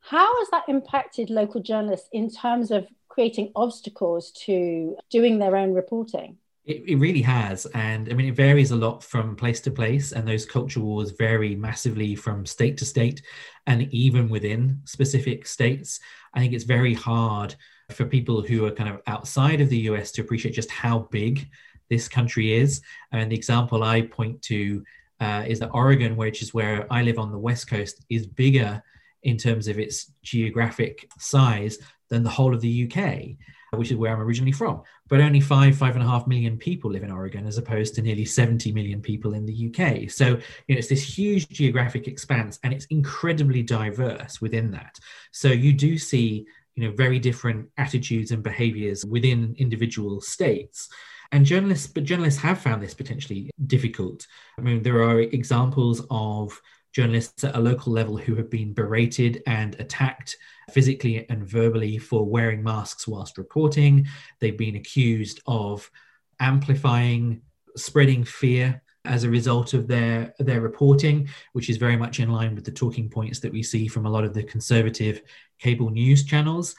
How 0.00 0.40
has 0.40 0.48
that 0.50 0.64
impacted 0.66 1.30
local 1.30 1.62
journalists 1.62 2.08
in 2.12 2.28
terms 2.28 2.72
of 2.72 2.88
creating 3.08 3.52
obstacles 3.54 4.32
to 4.46 4.96
doing 5.08 5.38
their 5.38 5.54
own 5.54 5.72
reporting? 5.72 6.38
It, 6.64 6.82
it, 6.84 6.96
really 6.96 7.22
has. 7.22 7.66
And 7.66 8.08
I 8.10 8.14
mean, 8.14 8.26
it 8.26 8.34
varies 8.34 8.72
a 8.72 8.76
lot 8.76 9.04
from 9.04 9.36
place 9.36 9.60
to 9.60 9.70
place, 9.70 10.10
and 10.10 10.26
those 10.26 10.44
culture 10.44 10.80
wars 10.80 11.12
vary 11.12 11.54
massively 11.54 12.16
from 12.16 12.44
state 12.44 12.76
to 12.78 12.84
state 12.84 13.22
and 13.68 13.82
even 13.94 14.28
within 14.28 14.80
specific 14.84 15.46
states. 15.46 16.00
I 16.32 16.40
think 16.40 16.54
it's 16.54 16.64
very 16.64 16.94
hard 16.94 17.54
for 17.92 18.04
people 18.04 18.42
who 18.42 18.66
are 18.66 18.72
kind 18.72 18.90
of 18.90 19.00
outside 19.06 19.60
of 19.60 19.68
the 19.68 19.82
US 19.90 20.10
to 20.12 20.22
appreciate 20.22 20.56
just 20.56 20.72
how 20.72 21.06
big 21.12 21.48
this 21.90 22.08
country 22.08 22.54
is. 22.54 22.80
And 23.12 23.30
the 23.30 23.36
example 23.36 23.82
I 23.82 24.02
point 24.02 24.42
to 24.42 24.84
uh, 25.20 25.44
is 25.46 25.60
that 25.60 25.70
Oregon, 25.70 26.16
which 26.16 26.42
is 26.42 26.52
where 26.52 26.86
I 26.92 27.02
live 27.02 27.18
on 27.18 27.30
the 27.30 27.38
West 27.38 27.68
Coast, 27.68 28.04
is 28.10 28.26
bigger 28.26 28.82
in 29.22 29.36
terms 29.36 29.68
of 29.68 29.78
its 29.78 30.12
geographic 30.22 31.08
size 31.18 31.78
than 32.10 32.22
the 32.22 32.30
whole 32.30 32.54
of 32.54 32.60
the 32.60 32.84
UK, 32.84 33.78
which 33.78 33.90
is 33.90 33.96
where 33.96 34.12
I'm 34.12 34.20
originally 34.20 34.52
from. 34.52 34.82
But 35.08 35.20
only 35.20 35.40
five, 35.40 35.76
five 35.76 35.94
and 35.94 36.04
a 36.04 36.06
half 36.06 36.26
million 36.26 36.56
people 36.56 36.90
live 36.90 37.02
in 37.02 37.10
Oregon, 37.10 37.46
as 37.46 37.58
opposed 37.58 37.94
to 37.94 38.02
nearly 38.02 38.24
70 38.24 38.72
million 38.72 39.00
people 39.00 39.34
in 39.34 39.46
the 39.46 39.68
UK. 39.68 40.10
So, 40.10 40.26
you 40.68 40.74
know, 40.74 40.78
it's 40.78 40.88
this 40.88 41.18
huge 41.18 41.48
geographic 41.48 42.06
expanse 42.06 42.58
and 42.62 42.72
it's 42.72 42.86
incredibly 42.86 43.62
diverse 43.62 44.40
within 44.40 44.70
that. 44.72 44.98
So, 45.32 45.48
you 45.48 45.72
do 45.72 45.98
see, 45.98 46.46
you 46.74 46.84
know, 46.84 46.94
very 46.94 47.18
different 47.18 47.68
attitudes 47.78 48.30
and 48.30 48.42
behaviors 48.42 49.04
within 49.04 49.54
individual 49.58 50.20
states. 50.20 50.88
And 51.32 51.44
journalists, 51.44 51.86
but 51.86 52.04
journalists 52.04 52.40
have 52.40 52.60
found 52.60 52.82
this 52.82 52.94
potentially 52.94 53.50
difficult. 53.66 54.26
I 54.58 54.62
mean, 54.62 54.82
there 54.82 55.02
are 55.02 55.20
examples 55.20 56.02
of 56.10 56.60
journalists 56.92 57.42
at 57.42 57.56
a 57.56 57.60
local 57.60 57.92
level 57.92 58.16
who 58.16 58.36
have 58.36 58.48
been 58.48 58.72
berated 58.72 59.42
and 59.46 59.74
attacked 59.80 60.36
physically 60.70 61.28
and 61.28 61.46
verbally 61.46 61.98
for 61.98 62.24
wearing 62.24 62.62
masks 62.62 63.08
whilst 63.08 63.36
reporting. 63.36 64.06
They've 64.40 64.56
been 64.56 64.76
accused 64.76 65.40
of 65.46 65.90
amplifying, 66.38 67.42
spreading 67.76 68.24
fear 68.24 68.80
as 69.04 69.24
a 69.24 69.30
result 69.30 69.74
of 69.74 69.86
their 69.86 70.34
their 70.38 70.60
reporting, 70.60 71.28
which 71.52 71.68
is 71.68 71.76
very 71.76 71.96
much 71.96 72.20
in 72.20 72.30
line 72.30 72.54
with 72.54 72.64
the 72.64 72.72
talking 72.72 73.10
points 73.10 73.40
that 73.40 73.52
we 73.52 73.62
see 73.62 73.86
from 73.86 74.06
a 74.06 74.10
lot 74.10 74.24
of 74.24 74.32
the 74.32 74.42
conservative 74.42 75.20
cable 75.58 75.90
news 75.90 76.24
channels. 76.24 76.74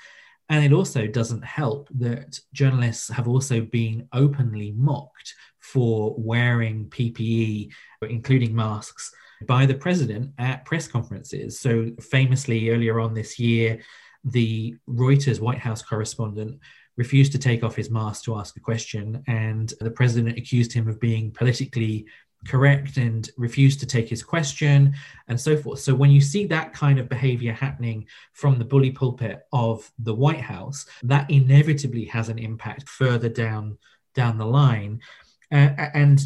And 0.50 0.64
it 0.64 0.74
also 0.74 1.08
doesn't 1.08 1.44
help 1.44 1.90
that 1.96 2.40
journalists 2.54 3.10
have 3.10 3.28
also 3.28 3.62
been 3.62 4.08
openly 4.14 4.74
mocked 4.78 5.34
for 5.60 6.14
wearing 6.18 6.86
PPE, 6.86 7.72
including 8.04 8.56
masks, 8.56 9.12
by 9.48 9.66
the 9.66 9.74
president 9.74 10.32
at 10.38 10.64
press 10.66 10.88
conferences. 10.88 11.60
So, 11.60 11.92
famously, 12.00 12.70
earlier 12.70 13.00
on 13.00 13.14
this 13.14 13.40
year, 13.40 13.82
the 14.24 14.76
Reuters 14.88 15.40
White 15.40 15.60
House 15.60 15.82
correspondent 15.82 16.60
refused 16.98 17.32
to 17.34 17.38
take 17.38 17.64
off 17.64 17.76
his 17.76 17.90
mask 17.90 18.24
to 18.24 18.38
ask 18.38 18.56
a 18.56 18.62
question, 18.62 19.24
and 19.28 19.74
the 19.82 19.92
president 19.92 20.38
accused 20.38 20.72
him 20.72 20.88
of 20.88 21.00
being 21.00 21.32
politically 21.32 22.06
correct 22.48 22.98
and 22.98 23.30
refused 23.38 23.80
to 23.80 23.86
take 23.86 24.10
his 24.10 24.24
question 24.24 24.94
and 25.28 25.40
so 25.40 25.58
forth. 25.58 25.80
So 25.80 25.96
when 25.96 26.12
you 26.12 26.22
see 26.22 26.46
that 26.48 26.74
kind 26.74 27.00
of 27.00 27.10
behavior 27.10 27.54
happening 27.54 28.08
from 28.34 28.58
the 28.58 28.66
bully 28.66 28.92
pulpit 28.92 29.42
of 29.52 29.90
the 30.00 30.14
White 30.14 30.42
House, 30.42 30.86
that 31.04 31.30
inevitably 31.30 32.06
has 32.06 32.30
an 32.30 32.40
impact 32.40 32.90
further 32.90 33.30
down 33.30 33.78
down 34.14 34.38
the 34.38 34.46
line. 34.46 35.02
Uh, 35.52 35.70
and 35.94 36.22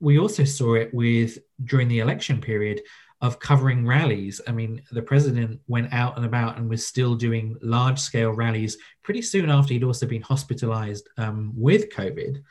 we 0.00 0.18
also 0.18 0.44
saw 0.44 0.74
it 0.74 0.92
with 0.94 1.38
during 1.64 1.88
the 1.88 2.00
election 2.00 2.40
period 2.40 2.80
of 3.20 3.38
covering 3.38 3.86
rallies. 3.86 4.40
I 4.46 4.52
mean, 4.52 4.82
the 4.92 5.02
president 5.02 5.60
went 5.66 5.92
out 5.92 6.16
and 6.16 6.26
about 6.26 6.58
and 6.58 6.68
was 6.68 6.86
still 6.86 7.14
doing 7.14 7.56
large 7.62 7.98
scale 7.98 8.32
rallies 8.32 8.76
pretty 9.02 9.22
soon 9.22 9.50
after 9.50 9.72
he'd 9.72 9.84
also 9.84 10.06
been 10.06 10.22
hospitalized 10.22 11.08
um, 11.16 11.52
with 11.56 11.90
COVID. 11.90 12.42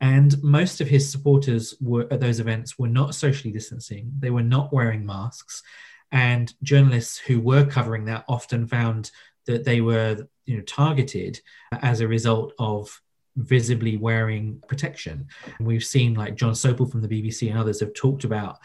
And 0.00 0.42
most 0.42 0.80
of 0.80 0.88
his 0.88 1.10
supporters 1.10 1.74
were 1.80 2.06
at 2.10 2.20
those 2.20 2.40
events 2.40 2.78
were 2.78 2.88
not 2.88 3.14
socially 3.14 3.52
distancing. 3.52 4.12
They 4.18 4.30
were 4.30 4.42
not 4.42 4.72
wearing 4.72 5.04
masks. 5.04 5.62
And 6.10 6.52
journalists 6.62 7.18
who 7.18 7.40
were 7.40 7.66
covering 7.66 8.06
that 8.06 8.24
often 8.26 8.66
found 8.66 9.10
that 9.46 9.64
they 9.64 9.80
were 9.80 10.26
you 10.46 10.56
know, 10.56 10.62
targeted 10.62 11.40
as 11.82 12.00
a 12.00 12.08
result 12.08 12.52
of 12.58 13.00
visibly 13.36 13.96
wearing 13.96 14.62
protection. 14.68 15.28
And 15.58 15.66
we've 15.66 15.84
seen 15.84 16.14
like 16.14 16.34
Jon 16.34 16.52
Sopel 16.52 16.90
from 16.90 17.02
the 17.02 17.08
BBC 17.08 17.50
and 17.50 17.58
others 17.58 17.80
have 17.80 17.94
talked 17.94 18.24
about 18.24 18.58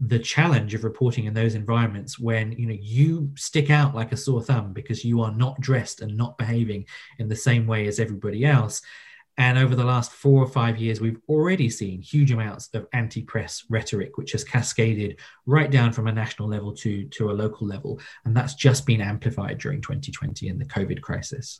the 0.00 0.18
challenge 0.18 0.74
of 0.74 0.84
reporting 0.84 1.26
in 1.26 1.34
those 1.34 1.54
environments 1.54 2.18
when 2.18 2.52
you 2.52 2.66
know 2.66 2.76
you 2.80 3.30
stick 3.36 3.68
out 3.68 3.94
like 3.94 4.12
a 4.12 4.16
sore 4.16 4.42
thumb 4.42 4.72
because 4.72 5.04
you 5.04 5.20
are 5.20 5.32
not 5.32 5.60
dressed 5.60 6.00
and 6.00 6.16
not 6.16 6.38
behaving 6.38 6.86
in 7.18 7.28
the 7.28 7.36
same 7.36 7.66
way 7.66 7.86
as 7.86 8.00
everybody 8.00 8.46
else 8.46 8.80
and 9.40 9.56
over 9.56 9.74
the 9.74 9.84
last 9.84 10.12
four 10.12 10.42
or 10.42 10.46
five 10.46 10.76
years, 10.76 11.00
we've 11.00 11.18
already 11.26 11.70
seen 11.70 12.02
huge 12.02 12.30
amounts 12.30 12.68
of 12.74 12.86
anti 12.92 13.22
press 13.22 13.64
rhetoric, 13.70 14.18
which 14.18 14.32
has 14.32 14.44
cascaded 14.44 15.18
right 15.46 15.70
down 15.70 15.94
from 15.94 16.08
a 16.08 16.12
national 16.12 16.46
level 16.46 16.74
to, 16.74 17.06
to 17.06 17.30
a 17.30 17.32
local 17.32 17.66
level. 17.66 17.98
And 18.26 18.36
that's 18.36 18.52
just 18.52 18.84
been 18.84 19.00
amplified 19.00 19.56
during 19.56 19.80
2020 19.80 20.50
and 20.50 20.60
the 20.60 20.66
COVID 20.66 21.00
crisis. 21.00 21.58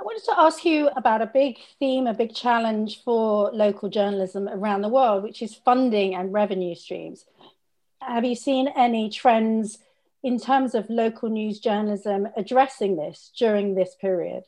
I 0.00 0.02
wanted 0.02 0.24
to 0.24 0.40
ask 0.40 0.64
you 0.64 0.88
about 0.96 1.20
a 1.20 1.26
big 1.26 1.58
theme, 1.78 2.06
a 2.06 2.14
big 2.14 2.34
challenge 2.34 3.02
for 3.04 3.50
local 3.52 3.90
journalism 3.90 4.48
around 4.48 4.80
the 4.80 4.88
world, 4.88 5.24
which 5.24 5.42
is 5.42 5.54
funding 5.54 6.14
and 6.14 6.32
revenue 6.32 6.74
streams. 6.74 7.26
Have 8.00 8.24
you 8.24 8.34
seen 8.34 8.68
any 8.68 9.10
trends 9.10 9.76
in 10.22 10.40
terms 10.40 10.74
of 10.74 10.88
local 10.88 11.28
news 11.28 11.60
journalism 11.60 12.28
addressing 12.34 12.96
this 12.96 13.30
during 13.38 13.74
this 13.74 13.94
period? 14.00 14.44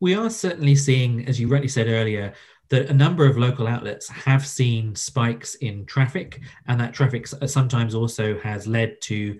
We 0.00 0.14
are 0.14 0.30
certainly 0.30 0.74
seeing, 0.74 1.26
as 1.26 1.40
you 1.40 1.48
rightly 1.48 1.68
said 1.68 1.88
earlier, 1.88 2.34
that 2.68 2.90
a 2.90 2.94
number 2.94 3.26
of 3.26 3.38
local 3.38 3.66
outlets 3.66 4.08
have 4.08 4.46
seen 4.46 4.94
spikes 4.94 5.54
in 5.56 5.86
traffic, 5.86 6.40
and 6.66 6.80
that 6.80 6.92
traffic 6.92 7.26
uh, 7.40 7.46
sometimes 7.46 7.94
also 7.94 8.38
has 8.40 8.66
led 8.66 9.00
to 9.02 9.38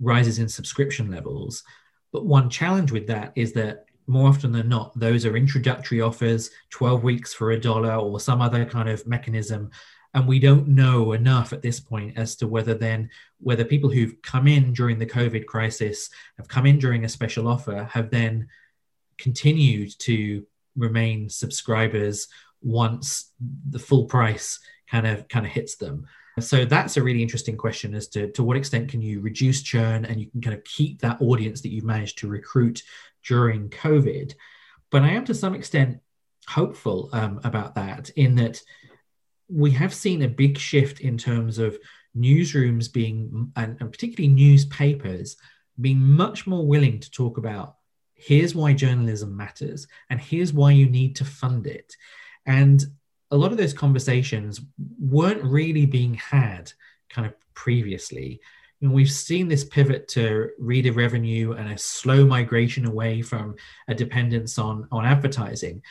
rises 0.00 0.38
in 0.38 0.48
subscription 0.48 1.10
levels. 1.10 1.62
But 2.12 2.26
one 2.26 2.50
challenge 2.50 2.92
with 2.92 3.06
that 3.06 3.32
is 3.36 3.52
that 3.52 3.86
more 4.06 4.28
often 4.28 4.52
than 4.52 4.68
not, 4.68 4.98
those 4.98 5.24
are 5.24 5.36
introductory 5.36 6.00
offers, 6.00 6.50
12 6.70 7.02
weeks 7.02 7.32
for 7.32 7.52
a 7.52 7.60
dollar 7.60 7.94
or 7.94 8.20
some 8.20 8.42
other 8.42 8.64
kind 8.64 8.88
of 8.88 9.06
mechanism. 9.06 9.70
And 10.12 10.28
we 10.28 10.38
don't 10.38 10.68
know 10.68 11.12
enough 11.12 11.52
at 11.52 11.62
this 11.62 11.80
point 11.80 12.18
as 12.18 12.36
to 12.36 12.46
whether 12.46 12.74
then, 12.74 13.08
whether 13.38 13.64
people 13.64 13.90
who've 13.90 14.20
come 14.22 14.46
in 14.46 14.72
during 14.72 14.98
the 14.98 15.06
COVID 15.06 15.46
crisis, 15.46 16.10
have 16.36 16.48
come 16.48 16.66
in 16.66 16.78
during 16.78 17.04
a 17.04 17.08
special 17.08 17.48
offer, 17.48 17.88
have 17.92 18.10
then 18.10 18.48
continued 19.18 19.98
to 20.00 20.46
remain 20.76 21.28
subscribers 21.28 22.28
once 22.62 23.32
the 23.70 23.78
full 23.78 24.04
price 24.06 24.58
kind 24.90 25.06
of 25.06 25.28
kind 25.28 25.46
of 25.46 25.52
hits 25.52 25.76
them. 25.76 26.06
So 26.40 26.64
that's 26.64 26.96
a 26.96 27.02
really 27.02 27.22
interesting 27.22 27.56
question 27.56 27.94
as 27.94 28.08
to 28.08 28.30
to 28.32 28.42
what 28.42 28.56
extent 28.56 28.90
can 28.90 29.00
you 29.00 29.20
reduce 29.20 29.62
churn 29.62 30.04
and 30.04 30.20
you 30.20 30.30
can 30.30 30.40
kind 30.40 30.56
of 30.56 30.64
keep 30.64 31.00
that 31.00 31.20
audience 31.20 31.60
that 31.62 31.70
you've 31.70 31.84
managed 31.84 32.18
to 32.18 32.28
recruit 32.28 32.82
during 33.26 33.70
COVID. 33.70 34.34
But 34.90 35.02
I 35.02 35.10
am 35.10 35.24
to 35.26 35.34
some 35.34 35.54
extent 35.54 36.00
hopeful 36.48 37.08
um, 37.12 37.40
about 37.44 37.74
that 37.76 38.10
in 38.10 38.34
that 38.36 38.60
we 39.48 39.70
have 39.72 39.94
seen 39.94 40.22
a 40.22 40.28
big 40.28 40.58
shift 40.58 41.00
in 41.00 41.18
terms 41.18 41.58
of 41.58 41.78
newsrooms 42.16 42.92
being, 42.92 43.52
and, 43.56 43.76
and 43.80 43.92
particularly 43.92 44.32
newspapers, 44.32 45.36
being 45.80 46.00
much 46.00 46.46
more 46.46 46.66
willing 46.66 47.00
to 47.00 47.10
talk 47.10 47.38
about 47.38 47.76
here's 48.14 48.54
why 48.54 48.72
journalism 48.72 49.36
matters 49.36 49.86
and 50.10 50.20
here's 50.20 50.52
why 50.52 50.70
you 50.70 50.86
need 50.88 51.16
to 51.16 51.24
fund 51.24 51.66
it. 51.66 51.96
And 52.46 52.84
a 53.30 53.36
lot 53.36 53.52
of 53.52 53.58
those 53.58 53.74
conversations 53.74 54.60
weren't 54.98 55.42
really 55.42 55.86
being 55.86 56.14
had 56.14 56.72
kind 57.08 57.26
of 57.26 57.34
previously. 57.54 58.40
Know, 58.80 58.92
we've 58.92 59.10
seen 59.10 59.48
this 59.48 59.64
pivot 59.64 60.08
to 60.08 60.50
reader 60.58 60.92
revenue 60.92 61.52
and 61.52 61.70
a 61.70 61.78
slow 61.78 62.26
migration 62.26 62.86
away 62.86 63.22
from 63.22 63.56
a 63.88 63.94
dependence 63.94 64.58
on, 64.58 64.86
on 64.92 65.06
advertising. 65.06 65.82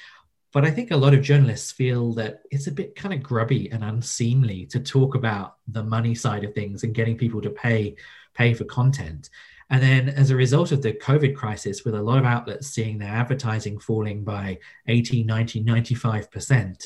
But 0.54 0.66
I 0.66 0.72
think 0.72 0.92
a 0.92 0.98
lot 0.98 1.16
of 1.16 1.24
journalists 1.24 1.72
feel 1.72 2.14
that 2.14 2.44
it's 2.52 2.68
a 2.68 2.72
bit 2.72 2.96
kind 2.96 3.14
of 3.14 3.24
grubby 3.24 3.72
and 3.72 3.84
unseemly 3.84 4.68
to 4.68 4.80
talk 4.80 5.16
about 5.16 5.56
the 5.68 5.84
money 5.84 6.14
side 6.14 6.44
of 6.44 6.54
things 6.54 6.84
and 6.84 6.94
getting 6.94 7.18
people 7.18 7.42
to 7.42 7.50
pay 7.50 7.96
pay 8.36 8.54
for 8.54 8.64
content. 8.64 9.30
And 9.70 9.82
then 9.82 10.10
as 10.10 10.30
a 10.30 10.36
result 10.36 10.72
of 10.72 10.82
the 10.82 10.94
COVID 10.94 11.36
crisis, 11.36 11.84
with 11.84 11.96
a 11.96 12.02
lot 12.02 12.20
of 12.20 12.26
outlets 12.26 12.68
seeing 12.68 12.98
their 12.98 13.10
advertising 13.10 13.80
falling 13.80 14.24
by 14.24 14.60
80, 14.88 15.24
90, 15.24 15.64
95%, 15.64 16.84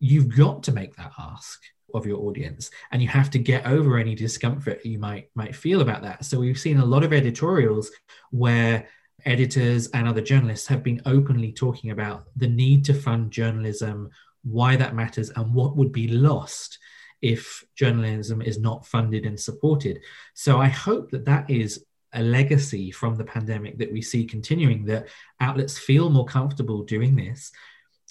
you've 0.00 0.36
got 0.36 0.62
to 0.64 0.72
make 0.72 0.96
that 0.96 1.12
ask 1.18 1.60
of 1.94 2.06
your 2.06 2.18
audience 2.18 2.70
and 2.92 3.00
you 3.00 3.08
have 3.08 3.30
to 3.30 3.38
get 3.38 3.66
over 3.66 3.96
any 3.96 4.14
discomfort 4.14 4.84
you 4.84 4.98
might 4.98 5.30
might 5.34 5.56
feel 5.56 5.80
about 5.80 6.02
that. 6.02 6.24
So 6.24 6.38
we've 6.38 6.58
seen 6.58 6.78
a 6.78 6.84
lot 6.84 7.02
of 7.02 7.12
editorials 7.12 7.90
where 8.30 8.86
editors 9.24 9.88
and 9.88 10.06
other 10.06 10.20
journalists 10.20 10.66
have 10.68 10.82
been 10.82 11.00
openly 11.06 11.52
talking 11.52 11.90
about 11.90 12.24
the 12.36 12.46
need 12.46 12.84
to 12.84 12.94
fund 12.94 13.30
journalism 13.30 14.10
why 14.44 14.76
that 14.76 14.94
matters 14.94 15.30
and 15.30 15.52
what 15.52 15.76
would 15.76 15.92
be 15.92 16.08
lost 16.08 16.78
if 17.22 17.64
journalism 17.74 18.42
is 18.42 18.58
not 18.58 18.86
funded 18.86 19.26
and 19.26 19.38
supported. 19.38 20.00
So 20.34 20.60
I 20.60 20.68
hope 20.68 21.10
that 21.10 21.24
that 21.26 21.50
is 21.50 21.84
a 22.12 22.22
legacy 22.22 22.90
from 22.90 23.16
the 23.16 23.24
pandemic 23.24 23.78
that 23.78 23.92
we 23.92 24.00
see 24.00 24.24
continuing, 24.24 24.84
that 24.86 25.08
outlets 25.40 25.78
feel 25.78 26.10
more 26.10 26.24
comfortable 26.24 26.82
doing 26.82 27.16
this. 27.16 27.52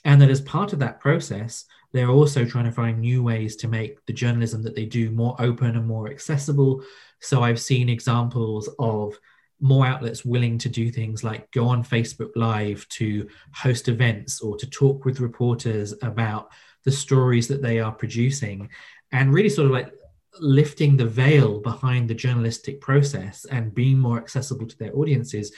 And 0.06 0.22
that 0.22 0.30
as 0.30 0.42
part 0.42 0.74
of 0.74 0.80
that 0.80 1.00
process, 1.00 1.66
they're 1.92 2.10
also 2.10 2.46
trying 2.46 2.66
to 2.66 2.72
find 2.72 3.00
new 3.00 3.24
ways 3.24 3.56
to 3.58 3.68
make 3.68 4.06
the 4.06 4.14
journalism 4.14 4.62
that 4.64 4.76
they 4.76 4.86
do 4.86 5.10
more 5.12 5.36
open 5.40 5.76
and 5.76 5.88
more 5.88 6.10
accessible. 6.10 6.84
So 7.20 7.44
I've 7.44 7.60
seen 7.60 7.90
examples 7.90 8.70
of 8.78 9.18
more 9.60 9.88
outlets 9.88 10.24
willing 10.24 10.58
to 10.60 10.70
do 10.70 10.92
things 10.92 11.24
like 11.24 11.50
go 11.52 11.68
on 11.68 11.84
Facebook 11.84 12.30
Live 12.36 12.88
to 12.90 13.28
host 13.54 13.88
events 13.88 14.40
or 14.40 14.56
to 14.58 14.70
talk 14.70 15.04
with 15.04 15.20
reporters 15.20 15.96
about 16.04 16.52
the 16.84 16.92
stories 16.92 17.48
that 17.48 17.62
they 17.62 17.80
are 17.80 17.92
producing 17.92 18.70
and 19.12 19.34
really 19.34 19.50
sort 19.50 19.68
of 19.68 19.72
like 19.72 19.92
lifting 20.40 20.98
the 20.98 21.06
veil 21.06 21.60
behind 21.60 22.08
the 22.08 22.14
journalistic 22.14 22.80
process 22.82 23.46
and 23.46 23.74
being 23.74 23.98
more 23.98 24.18
accessible 24.18 24.68
to 24.68 24.78
their 24.78 24.96
audiences. 24.96 25.52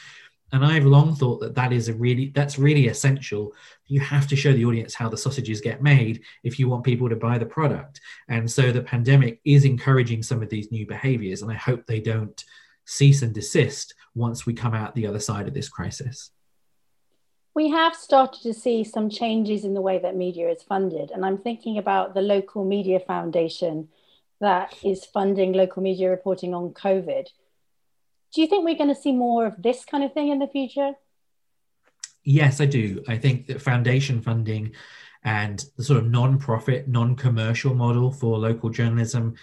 And 0.51 0.65
i've 0.65 0.85
long 0.85 1.13
thought 1.13 1.41
that 1.41 1.53
that 1.55 1.71
is 1.71 1.89
a 1.89 1.93
really 1.93 2.31
that's 2.33 2.57
really 2.57 2.87
essential. 2.87 3.53
You 3.85 3.99
have 3.99 4.27
to 4.27 4.35
show 4.35 4.51
the 4.51 4.65
audience 4.65 4.95
how 4.95 5.09
the 5.09 5.17
sausages 5.17 5.61
get 5.61 5.83
made 5.83 6.21
if 6.43 6.57
you 6.57 6.67
want 6.67 6.83
people 6.83 7.09
to 7.09 7.15
buy 7.15 7.37
the 7.37 7.45
product. 7.45 8.01
And 8.29 8.49
so 8.49 8.71
the 8.71 8.81
pandemic 8.81 9.41
is 9.45 9.65
encouraging 9.65 10.23
some 10.23 10.41
of 10.41 10.49
these 10.49 10.71
new 10.71 10.87
behaviors 10.87 11.41
and 11.41 11.51
i 11.51 11.55
hope 11.55 11.85
they 11.85 11.99
don't 11.99 12.43
cease 12.85 13.21
and 13.21 13.35
desist 13.35 13.93
once 14.15 14.47
we 14.47 14.53
come 14.53 14.73
out 14.73 14.95
the 14.95 15.05
other 15.05 15.19
side 15.19 15.47
of 15.47 15.53
this 15.53 15.69
crisis 15.69 16.31
we 17.59 17.69
have 17.71 17.93
started 17.93 18.41
to 18.41 18.53
see 18.53 18.85
some 18.85 19.09
changes 19.09 19.65
in 19.65 19.73
the 19.73 19.81
way 19.81 19.99
that 19.99 20.15
media 20.15 20.49
is 20.49 20.63
funded. 20.63 21.11
And 21.11 21.25
I'm 21.25 21.37
thinking 21.37 21.77
about 21.77 22.13
the 22.13 22.21
Local 22.21 22.63
Media 22.63 23.01
Foundation 23.01 23.89
that 24.39 24.73
is 24.81 25.03
funding 25.03 25.51
local 25.51 25.83
media 25.83 26.09
reporting 26.09 26.53
on 26.53 26.69
COVID. 26.69 27.27
Do 28.33 28.39
you 28.39 28.47
think 28.47 28.63
we're 28.63 28.77
going 28.77 28.95
to 28.95 29.01
see 29.05 29.11
more 29.11 29.45
of 29.45 29.61
this 29.61 29.83
kind 29.83 30.05
of 30.05 30.13
thing 30.13 30.29
in 30.29 30.39
the 30.39 30.47
future? 30.47 30.93
Yes, 32.23 32.61
I 32.61 32.65
do. 32.65 33.03
I 33.09 33.17
think 33.17 33.47
that 33.47 33.61
foundation 33.61 34.21
funding 34.21 34.71
and 35.25 35.65
the 35.75 35.83
sort 35.83 35.99
of 35.99 36.09
non-profit, 36.09 36.87
non-commercial 36.87 37.75
model 37.75 38.09
for 38.09 38.37
local 38.37 38.69
journalism 38.69 39.35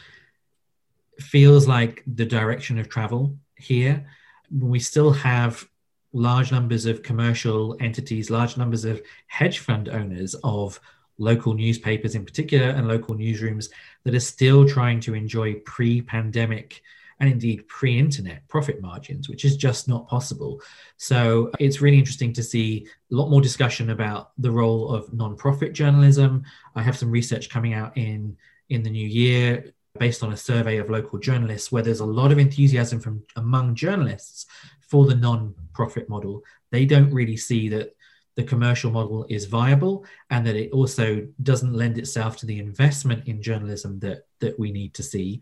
feels 1.21 1.69
like 1.69 2.03
the 2.07 2.25
direction 2.25 2.79
of 2.79 2.89
travel 2.89 3.37
here. 3.57 4.07
We 4.51 4.81
still 4.81 5.13
have 5.13 5.69
large 6.17 6.51
numbers 6.51 6.87
of 6.87 7.03
commercial 7.03 7.77
entities, 7.79 8.31
large 8.31 8.57
numbers 8.57 8.87
of 8.87 9.03
hedge 9.27 9.59
fund 9.59 9.89
owners 9.91 10.35
of 10.43 10.81
local 11.19 11.53
newspapers 11.53 12.15
in 12.15 12.25
particular 12.25 12.69
and 12.71 12.89
local 12.89 13.15
newsrooms 13.15 13.69
that 14.05 14.15
are 14.15 14.21
still 14.21 14.67
trying 14.67 14.99
to 14.99 15.15
enjoy 15.15 15.55
pre 15.67 16.01
pandemic 16.01 16.83
and 17.21 17.31
indeed 17.31 17.69
pre 17.69 17.99
internet 17.99 18.47
profit 18.49 18.81
margins, 18.81 19.29
which 19.29 19.45
is 19.45 19.59
just 19.59 19.89
not 19.89 20.09
possible. 20.09 20.61
So 20.97 21.51
it's 21.59 21.83
really 21.83 21.99
interesting 21.99 22.33
to 22.35 22.43
see 22.43 22.89
a 23.13 23.15
lot 23.15 23.29
more 23.29 23.43
discussion 23.43 23.91
about 23.91 24.31
the 24.39 24.51
role 24.51 24.95
of 24.95 25.13
non-profit 25.13 25.75
journalism. 25.75 26.45
I 26.75 26.83
have 26.83 26.97
some 26.97 27.11
research 27.11 27.51
coming 27.51 27.75
out 27.75 27.97
in, 27.97 28.39
in 28.71 28.83
the 28.83 28.91
new 28.91 29.07
year 29.07 29.73
based 29.99 30.23
on 30.23 30.33
a 30.33 30.37
survey 30.37 30.77
of 30.79 30.91
local 30.91 31.19
journalists 31.19 31.73
where 31.73 31.83
there's 31.83 32.01
a 32.01 32.07
lot 32.07 32.33
of 32.33 32.39
enthusiasm 32.39 33.01
from 33.01 33.23
among 33.37 33.75
journalists 33.75 34.47
for 34.89 35.07
the 35.07 35.15
non-profit 35.15 36.09
model. 36.09 36.43
They 36.71 36.85
don't 36.85 37.13
really 37.13 37.37
see 37.37 37.69
that 37.71 37.95
the 38.37 38.45
commercial 38.45 38.91
model 38.91 39.27
is 39.29 39.47
viable 39.47 40.05
and 40.31 40.47
that 40.47 40.57
it 40.57 40.71
also 40.71 41.27
doesn't 41.43 41.73
lend 41.73 41.99
itself 41.99 42.37
to 42.39 42.47
the 42.47 42.59
investment 42.59 43.27
in 43.27 43.43
journalism 43.43 43.99
that 44.01 44.27
that 44.41 44.59
we 44.59 44.71
need 44.71 44.95
to 44.95 45.03
see. 45.03 45.41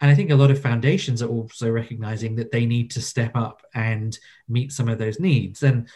And 0.00 0.10
I 0.10 0.14
think 0.14 0.30
a 0.30 0.36
lot 0.36 0.52
of 0.52 0.62
foundations 0.62 1.22
are 1.22 1.28
also 1.28 1.68
recognizing 1.70 2.36
that 2.36 2.52
they 2.52 2.66
need 2.66 2.92
to 2.92 3.00
step 3.00 3.32
up 3.34 3.62
and 3.74 4.16
meet 4.48 4.72
some 4.72 4.88
of 4.88 4.98
those 4.98 5.18
needs. 5.18 5.64
And 5.64 5.88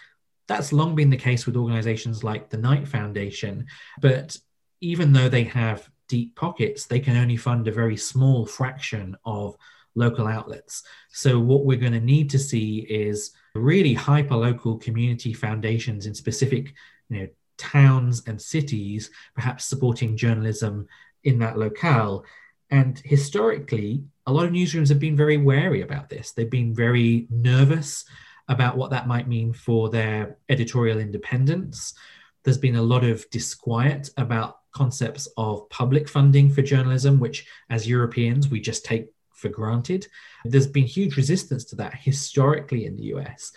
that's 0.49 0.73
long 0.73 0.97
been 0.97 1.11
the 1.11 1.17
case 1.17 1.47
with 1.47 1.57
organizations 1.57 2.25
like 2.25 2.51
the 2.51 2.57
Knight 2.57 2.89
Foundation. 2.89 3.67
But 4.01 4.37
even 4.81 5.13
though 5.13 5.29
they 5.29 5.45
have 5.45 5.89
deep 6.09 6.35
pockets, 6.35 6.87
they 6.87 6.99
can 6.99 7.17
only 7.17 7.37
fund 7.37 7.69
a 7.69 7.73
very 7.73 7.97
small 7.97 8.45
fraction 8.45 9.17
of 9.25 9.57
local 9.95 10.27
outlets. 10.27 10.83
So, 11.11 11.39
what 11.39 11.65
we're 11.65 11.79
going 11.79 11.93
to 11.93 12.01
need 12.01 12.31
to 12.31 12.39
see 12.39 12.79
is 12.81 13.33
really 13.55 13.95
hyper 13.95 14.37
local 14.37 14.79
community 14.79 15.33
foundations 15.33 16.07
in 16.07 16.15
specific 16.15 16.75
you 17.09 17.21
know, 17.21 17.29
towns 17.59 18.23
and 18.27 18.41
cities, 18.41 19.11
perhaps 19.35 19.65
supporting 19.65 20.17
journalism 20.17 20.87
in 21.25 21.39
that 21.39 21.59
locale. 21.59 22.25
And 22.71 23.01
historically, 23.05 24.05
a 24.27 24.33
lot 24.33 24.47
of 24.47 24.53
newsrooms 24.53 24.89
have 24.89 24.99
been 24.99 25.17
very 25.17 25.37
wary 25.37 25.83
about 25.83 26.09
this. 26.09 26.33
They've 26.33 26.49
been 26.49 26.75
very 26.75 27.27
nervous 27.31 28.05
about 28.49 28.77
what 28.77 28.91
that 28.91 29.07
might 29.07 29.29
mean 29.29 29.53
for 29.53 29.91
their 29.91 30.39
editorial 30.49 30.99
independence. 30.99 31.95
There's 32.43 32.59
been 32.59 32.77
a 32.77 32.83
lot 32.83 33.05
of 33.05 33.29
disquiet 33.31 34.11
about 34.17 34.59
concepts 34.73 35.29
of 35.37 35.69
public 35.69 36.09
funding 36.09 36.51
for 36.51 36.63
journalism, 36.63 37.21
which, 37.21 37.47
as 37.71 37.89
Europeans, 37.89 38.49
we 38.49 38.61
just 38.61 38.85
take 38.85 39.12
for 39.43 39.51
granted. 39.51 40.07
There's 40.45 40.67
been 40.67 40.85
huge 40.85 41.17
resistance 41.17 41.65
to 41.67 41.77
that 41.77 41.95
historically 41.95 42.87
in 42.87 42.97
the 42.97 43.15
US. 43.15 43.53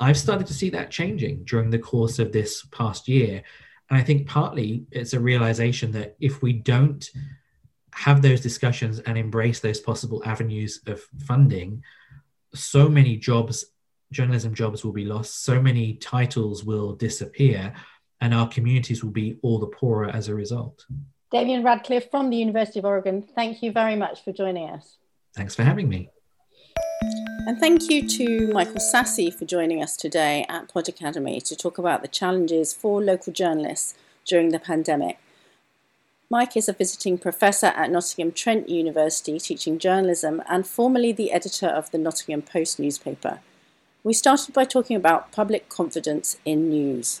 I've 0.00 0.16
started 0.16 0.46
to 0.46 0.54
see 0.54 0.70
that 0.70 0.90
changing 0.90 1.44
during 1.44 1.70
the 1.70 1.78
course 1.78 2.18
of 2.18 2.32
this 2.32 2.64
past 2.66 3.08
year. 3.08 3.42
And 3.90 3.98
I 3.98 4.02
think 4.02 4.26
partly 4.26 4.86
it's 4.90 5.12
a 5.12 5.20
realization 5.20 5.92
that 5.92 6.16
if 6.20 6.42
we 6.42 6.52
don't 6.54 7.08
have 7.92 8.22
those 8.22 8.40
discussions 8.40 9.00
and 9.00 9.18
embrace 9.18 9.60
those 9.60 9.80
possible 9.80 10.22
avenues 10.24 10.80
of 10.86 11.00
funding, 11.26 11.82
so 12.54 12.88
many 12.88 13.16
jobs 13.16 13.66
journalism 14.12 14.54
jobs 14.54 14.84
will 14.84 14.92
be 14.92 15.04
lost, 15.04 15.44
so 15.44 15.60
many 15.60 15.94
titles 15.94 16.64
will 16.64 16.94
disappear, 16.94 17.74
and 18.20 18.32
our 18.32 18.48
communities 18.48 19.02
will 19.02 19.10
be 19.10 19.36
all 19.42 19.58
the 19.58 19.66
poorer 19.66 20.08
as 20.08 20.28
a 20.28 20.34
result. 20.34 20.86
Damian 21.32 21.64
Radcliffe 21.64 22.10
from 22.10 22.30
the 22.30 22.36
University 22.36 22.78
of 22.78 22.84
Oregon, 22.84 23.22
thank 23.34 23.62
you 23.62 23.72
very 23.72 23.96
much 23.96 24.22
for 24.24 24.32
joining 24.32 24.70
us. 24.70 24.96
Thanks 25.36 25.54
for 25.54 25.62
having 25.62 25.88
me. 25.88 26.08
And 27.46 27.60
thank 27.60 27.90
you 27.90 28.08
to 28.08 28.48
Michael 28.48 28.80
Sassi 28.80 29.32
for 29.32 29.44
joining 29.44 29.82
us 29.82 29.96
today 29.96 30.46
at 30.48 30.68
Pod 30.68 30.88
Academy 30.88 31.40
to 31.42 31.54
talk 31.54 31.78
about 31.78 32.02
the 32.02 32.08
challenges 32.08 32.72
for 32.72 33.02
local 33.02 33.32
journalists 33.32 33.94
during 34.24 34.48
the 34.48 34.58
pandemic. 34.58 35.18
Mike 36.28 36.56
is 36.56 36.68
a 36.68 36.72
visiting 36.72 37.18
professor 37.18 37.66
at 37.66 37.90
Nottingham 37.90 38.32
Trent 38.32 38.68
University 38.68 39.38
teaching 39.38 39.78
journalism 39.78 40.42
and 40.48 40.66
formerly 40.66 41.12
the 41.12 41.30
editor 41.30 41.68
of 41.68 41.90
the 41.92 41.98
Nottingham 41.98 42.42
Post 42.42 42.80
newspaper. 42.80 43.38
We 44.02 44.12
started 44.12 44.52
by 44.52 44.64
talking 44.64 44.96
about 44.96 45.30
public 45.30 45.68
confidence 45.68 46.36
in 46.44 46.70
news. 46.70 47.20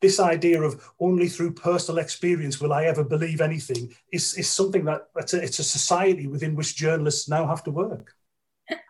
This 0.00 0.18
idea 0.18 0.62
of 0.62 0.82
only 0.98 1.28
through 1.28 1.52
personal 1.52 1.98
experience 1.98 2.60
will 2.60 2.72
I 2.72 2.84
ever 2.84 3.04
believe 3.04 3.40
anything 3.40 3.94
is, 4.12 4.34
is 4.34 4.48
something 4.48 4.84
that 4.86 5.08
it's 5.16 5.34
a, 5.34 5.42
it's 5.42 5.58
a 5.58 5.64
society 5.64 6.26
within 6.26 6.54
which 6.56 6.76
journalists 6.76 7.28
now 7.28 7.46
have 7.46 7.62
to 7.64 7.70
work. 7.70 8.14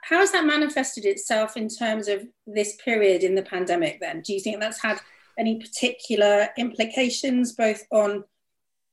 How 0.02 0.18
has 0.18 0.32
that 0.32 0.44
manifested 0.44 1.04
itself 1.04 1.56
in 1.56 1.68
terms 1.68 2.06
of 2.08 2.26
this 2.46 2.76
period 2.84 3.22
in 3.22 3.34
the 3.34 3.42
pandemic 3.42 4.00
then? 4.00 4.20
Do 4.20 4.32
you 4.32 4.40
think 4.40 4.60
that's 4.60 4.80
had 4.80 5.00
any 5.38 5.58
particular 5.58 6.48
implications 6.58 7.52
both 7.52 7.84
on 7.90 8.24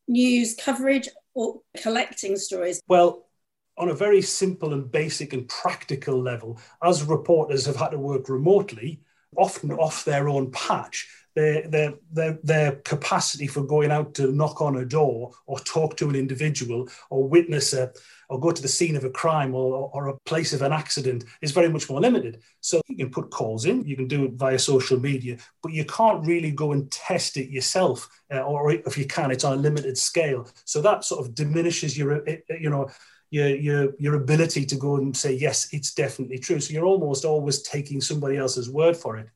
news 0.07 0.55
coverage 0.55 1.09
or 1.33 1.61
collecting 1.75 2.37
stories? 2.37 2.81
Well, 2.87 3.27
on 3.77 3.89
a 3.89 3.93
very 3.93 4.21
simple 4.21 4.73
and 4.73 4.91
basic 4.91 5.33
and 5.33 5.47
practical 5.47 6.19
level, 6.19 6.59
as 6.83 7.03
reporters 7.03 7.65
have 7.65 7.75
had 7.75 7.89
to 7.89 7.99
work 7.99 8.29
remotely, 8.29 9.01
often 9.35 9.71
off 9.73 10.05
their 10.05 10.29
own 10.29 10.51
patch, 10.51 11.07
their, 11.37 11.67
their, 11.67 11.93
their, 12.11 12.39
their 12.43 12.71
capacity 12.77 13.45
for 13.45 13.61
going 13.61 13.91
out 13.91 14.15
to 14.15 14.31
knock 14.31 14.59
on 14.59 14.77
a 14.77 14.85
door 14.85 15.31
or 15.45 15.59
talk 15.59 15.95
to 15.95 16.09
an 16.09 16.15
individual 16.15 16.89
or 17.11 17.29
witness 17.29 17.73
a, 17.73 17.91
or 18.29 18.39
go 18.39 18.51
to 18.51 18.61
the 18.61 18.67
scene 18.67 18.95
of 18.95 19.03
a 19.03 19.09
crime 19.11 19.53
or, 19.53 19.91
or 19.93 20.07
a 20.07 20.17
place 20.25 20.51
of 20.51 20.63
an 20.63 20.73
accident 20.73 21.25
is 21.43 21.51
very 21.51 21.69
much 21.69 21.91
more 21.91 22.01
limited. 22.01 22.41
So 22.61 22.81
you 22.87 22.97
can 22.97 23.11
put 23.11 23.29
calls 23.29 23.65
in, 23.65 23.85
you 23.85 23.95
can 23.95 24.07
do 24.07 24.25
it 24.25 24.31
via 24.33 24.57
social 24.57 24.99
media, 24.99 25.37
but 25.61 25.73
you 25.73 25.85
can't 25.85 26.25
really 26.25 26.49
go 26.49 26.71
and 26.71 26.89
test 26.89 27.37
it 27.37 27.51
yourself, 27.51 28.09
uh, 28.33 28.39
or 28.39 28.71
if 28.71 28.97
you 28.97 29.05
can, 29.05 29.29
it's 29.29 29.43
on 29.43 29.59
a 29.59 29.61
limited 29.61 29.95
scale. 29.95 30.49
So 30.65 30.81
that 30.81 31.05
sort 31.05 31.23
of 31.23 31.35
diminishes 31.35 31.95
your, 31.95 32.27
uh, 32.27 32.31
uh, 32.49 32.55
you 32.59 32.71
know, 32.71 32.89
your, 33.29 33.49
your, 33.49 33.93
your 33.99 34.15
ability 34.15 34.65
to 34.65 34.75
go 34.75 34.95
and 34.95 35.15
say, 35.15 35.33
yes, 35.33 35.71
it's 35.71 35.93
definitely 35.93 36.39
true. 36.39 36.59
So 36.59 36.73
you're 36.73 36.85
almost 36.85 37.25
always 37.25 37.61
taking 37.61 38.01
somebody 38.01 38.37
else's 38.37 38.71
word 38.71 38.97
for 38.97 39.17
it. 39.17 39.29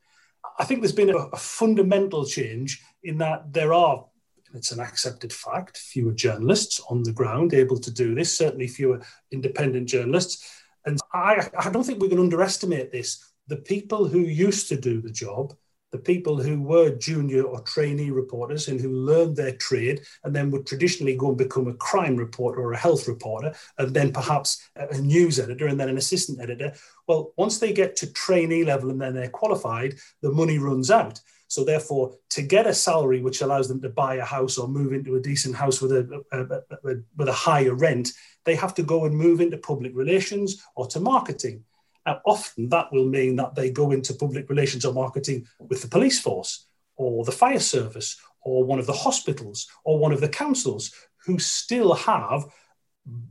I 0.60 0.66
think 0.66 0.82
there's 0.82 0.92
been 0.92 1.10
a, 1.10 1.18
a 1.18 1.38
fundamental 1.38 2.26
change 2.26 2.82
in 3.04 3.18
that 3.20 3.52
there 3.54 3.74
are 3.74 4.06
it's 4.54 4.72
an 4.72 4.80
accepted 4.80 5.32
fact. 5.32 5.78
Fewer 5.78 6.12
journalists 6.12 6.82
on 6.90 7.04
the 7.04 7.14
ground 7.14 7.54
able 7.54 7.80
to 7.80 7.92
do 7.92 8.14
this, 8.14 8.38
certainly 8.38 8.68
fewer 8.68 9.02
independent 9.32 9.88
journalists. 9.88 10.62
And 10.86 11.00
I, 11.14 11.48
I 11.58 11.70
don't 11.70 11.84
think 11.84 12.02
we 12.02 12.10
can 12.10 12.20
underestimate 12.20 12.92
this. 12.92 13.34
The 13.48 13.58
people 13.58 14.08
who 14.08 14.20
used 14.20 14.68
to 14.70 14.80
do 14.80 15.02
the 15.02 15.10
job, 15.10 15.54
the 15.92 15.98
people 15.98 16.42
who 16.42 16.62
were 16.62 16.96
junior 16.96 17.44
or 17.44 17.62
trainee 17.62 18.12
reporters 18.12 18.68
and 18.68 18.80
who 18.80 18.92
learned 18.92 19.36
their 19.36 19.56
trade 19.58 20.02
and 20.24 20.36
then 20.36 20.50
would 20.52 20.66
traditionally 20.66 21.16
go 21.16 21.30
and 21.30 21.38
become 21.38 21.68
a 21.68 21.74
crime 21.74 22.16
reporter 22.16 22.62
or 22.62 22.74
a 22.74 22.78
health 22.78 23.08
reporter 23.08 23.54
and 23.78 23.94
then 23.94 24.12
perhaps 24.12 24.70
a 24.76 24.98
news 25.00 25.40
editor 25.40 25.68
and 25.68 25.80
then 25.80 25.90
an 25.90 25.98
assistant 25.98 26.40
editor. 26.42 26.74
Well, 27.08 27.34
once 27.38 27.60
they 27.60 27.74
get 27.74 27.96
to 27.98 28.12
trainee 28.14 28.64
level 28.64 28.90
and 28.90 29.02
then 29.02 29.14
they're 29.14 29.30
qualified, 29.30 29.96
the 30.22 30.32
money 30.32 30.58
runs 30.58 30.90
out. 30.90 31.20
So 31.48 31.66
therefore, 31.66 32.16
to 32.30 32.42
get 32.42 32.66
a 32.66 32.74
salary 32.74 33.22
which 33.22 33.42
allows 33.42 33.68
them 33.68 33.82
to 33.82 33.90
buy 33.90 34.16
a 34.16 34.24
house 34.24 34.58
or 34.58 34.70
move 34.70 34.94
into 34.94 35.18
a 35.18 35.22
decent 35.22 35.54
house 35.54 35.82
with 35.82 35.92
a, 35.92 36.24
a, 36.32 36.90
a, 36.90 36.96
with 37.18 37.28
a 37.28 37.34
higher 37.34 37.76
rent, 37.76 38.14
they 38.46 38.56
have 38.56 38.74
to 38.76 38.84
go 38.84 39.04
and 39.04 39.14
move 39.14 39.42
into 39.42 39.58
public 39.58 39.92
relations 39.94 40.64
or 40.76 40.88
to 40.88 41.02
marketing. 41.02 41.66
Now, 42.06 42.22
often 42.26 42.70
that 42.70 42.92
will 42.92 43.06
mean 43.06 43.36
that 43.38 43.56
they 43.56 43.72
go 43.72 43.92
into 43.92 44.14
public 44.14 44.50
relations 44.50 44.86
or 44.86 44.94
marketing 44.94 45.48
with 45.60 45.82
the 45.82 45.88
police 45.88 46.20
force 46.20 46.66
or 46.96 47.24
the 47.24 47.32
fire 47.32 47.60
service 47.60 48.18
or 48.44 48.64
one 48.64 48.80
of 48.80 48.88
the 48.88 48.94
hospitals 48.94 49.68
or 49.84 50.00
one 50.00 50.12
of 50.12 50.22
the 50.22 50.30
councils 50.30 50.92
who 51.26 51.38
still 51.38 51.94
have 51.94 52.46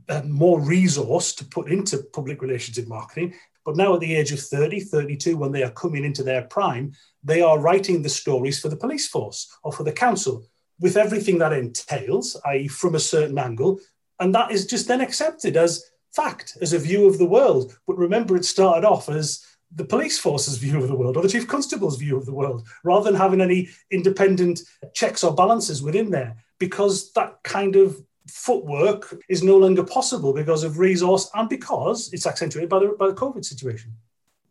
uh, 0.09 0.21
more 0.23 0.59
resource 0.61 1.33
to 1.33 1.45
put 1.45 1.71
into 1.71 2.03
public 2.13 2.41
relations 2.41 2.77
and 2.77 2.87
marketing 2.87 3.33
but 3.65 3.75
now, 3.75 3.93
at 3.93 3.99
the 3.99 4.15
age 4.15 4.31
of 4.31 4.39
30, 4.39 4.79
32, 4.79 5.37
when 5.37 5.51
they 5.51 5.63
are 5.63 5.71
coming 5.71 6.03
into 6.03 6.23
their 6.23 6.43
prime, 6.43 6.93
they 7.23 7.41
are 7.41 7.59
writing 7.59 8.01
the 8.01 8.09
stories 8.09 8.59
for 8.59 8.69
the 8.69 8.75
police 8.75 9.07
force 9.07 9.55
or 9.63 9.71
for 9.71 9.83
the 9.83 9.91
council 9.91 10.43
with 10.79 10.97
everything 10.97 11.37
that 11.37 11.53
entails, 11.53 12.39
i.e., 12.45 12.67
from 12.67 12.95
a 12.95 12.99
certain 12.99 13.37
angle. 13.37 13.79
And 14.19 14.33
that 14.33 14.51
is 14.51 14.65
just 14.65 14.87
then 14.87 15.01
accepted 15.01 15.57
as 15.57 15.83
fact, 16.13 16.57
as 16.61 16.73
a 16.73 16.79
view 16.79 17.07
of 17.07 17.17
the 17.17 17.25
world. 17.25 17.77
But 17.87 17.97
remember, 17.97 18.35
it 18.35 18.45
started 18.45 18.85
off 18.87 19.09
as 19.09 19.45
the 19.73 19.85
police 19.85 20.19
force's 20.19 20.57
view 20.57 20.77
of 20.81 20.87
the 20.87 20.95
world 20.95 21.15
or 21.15 21.23
the 21.23 21.29
chief 21.29 21.47
constable's 21.47 21.97
view 21.97 22.17
of 22.17 22.25
the 22.25 22.33
world, 22.33 22.67
rather 22.83 23.09
than 23.09 23.19
having 23.19 23.41
any 23.41 23.69
independent 23.89 24.61
checks 24.93 25.23
or 25.23 25.33
balances 25.33 25.81
within 25.81 26.11
there, 26.11 26.35
because 26.59 27.11
that 27.13 27.41
kind 27.43 27.75
of 27.75 28.01
footwork 28.27 29.15
is 29.29 29.43
no 29.43 29.57
longer 29.57 29.83
possible 29.83 30.33
because 30.33 30.63
of 30.63 30.77
resource 30.77 31.29
and 31.33 31.49
because 31.49 32.11
it's 32.13 32.27
accentuated 32.27 32.69
by 32.69 32.79
the, 32.79 32.95
by 32.99 33.07
the 33.07 33.13
COVID 33.13 33.43
situation. 33.43 33.93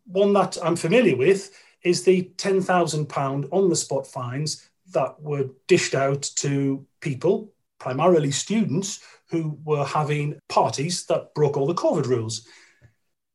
One 0.05 0.33
that 0.33 0.57
I'm 0.63 0.75
familiar 0.75 1.15
with 1.15 1.55
is 1.83 2.03
the 2.03 2.31
£10,000 2.37 3.47
on 3.51 3.69
the 3.69 3.75
spot 3.75 4.05
fines 4.05 4.69
that 4.91 5.21
were 5.21 5.49
dished 5.67 5.95
out 5.95 6.21
to 6.35 6.85
people, 6.99 7.53
primarily 7.79 8.31
students, 8.31 9.01
who 9.31 9.57
were 9.63 9.85
having 9.85 10.37
parties 10.49 11.05
that 11.05 11.33
broke 11.33 11.57
all 11.57 11.65
the 11.65 11.73
COVID 11.73 12.05
rules. 12.05 12.45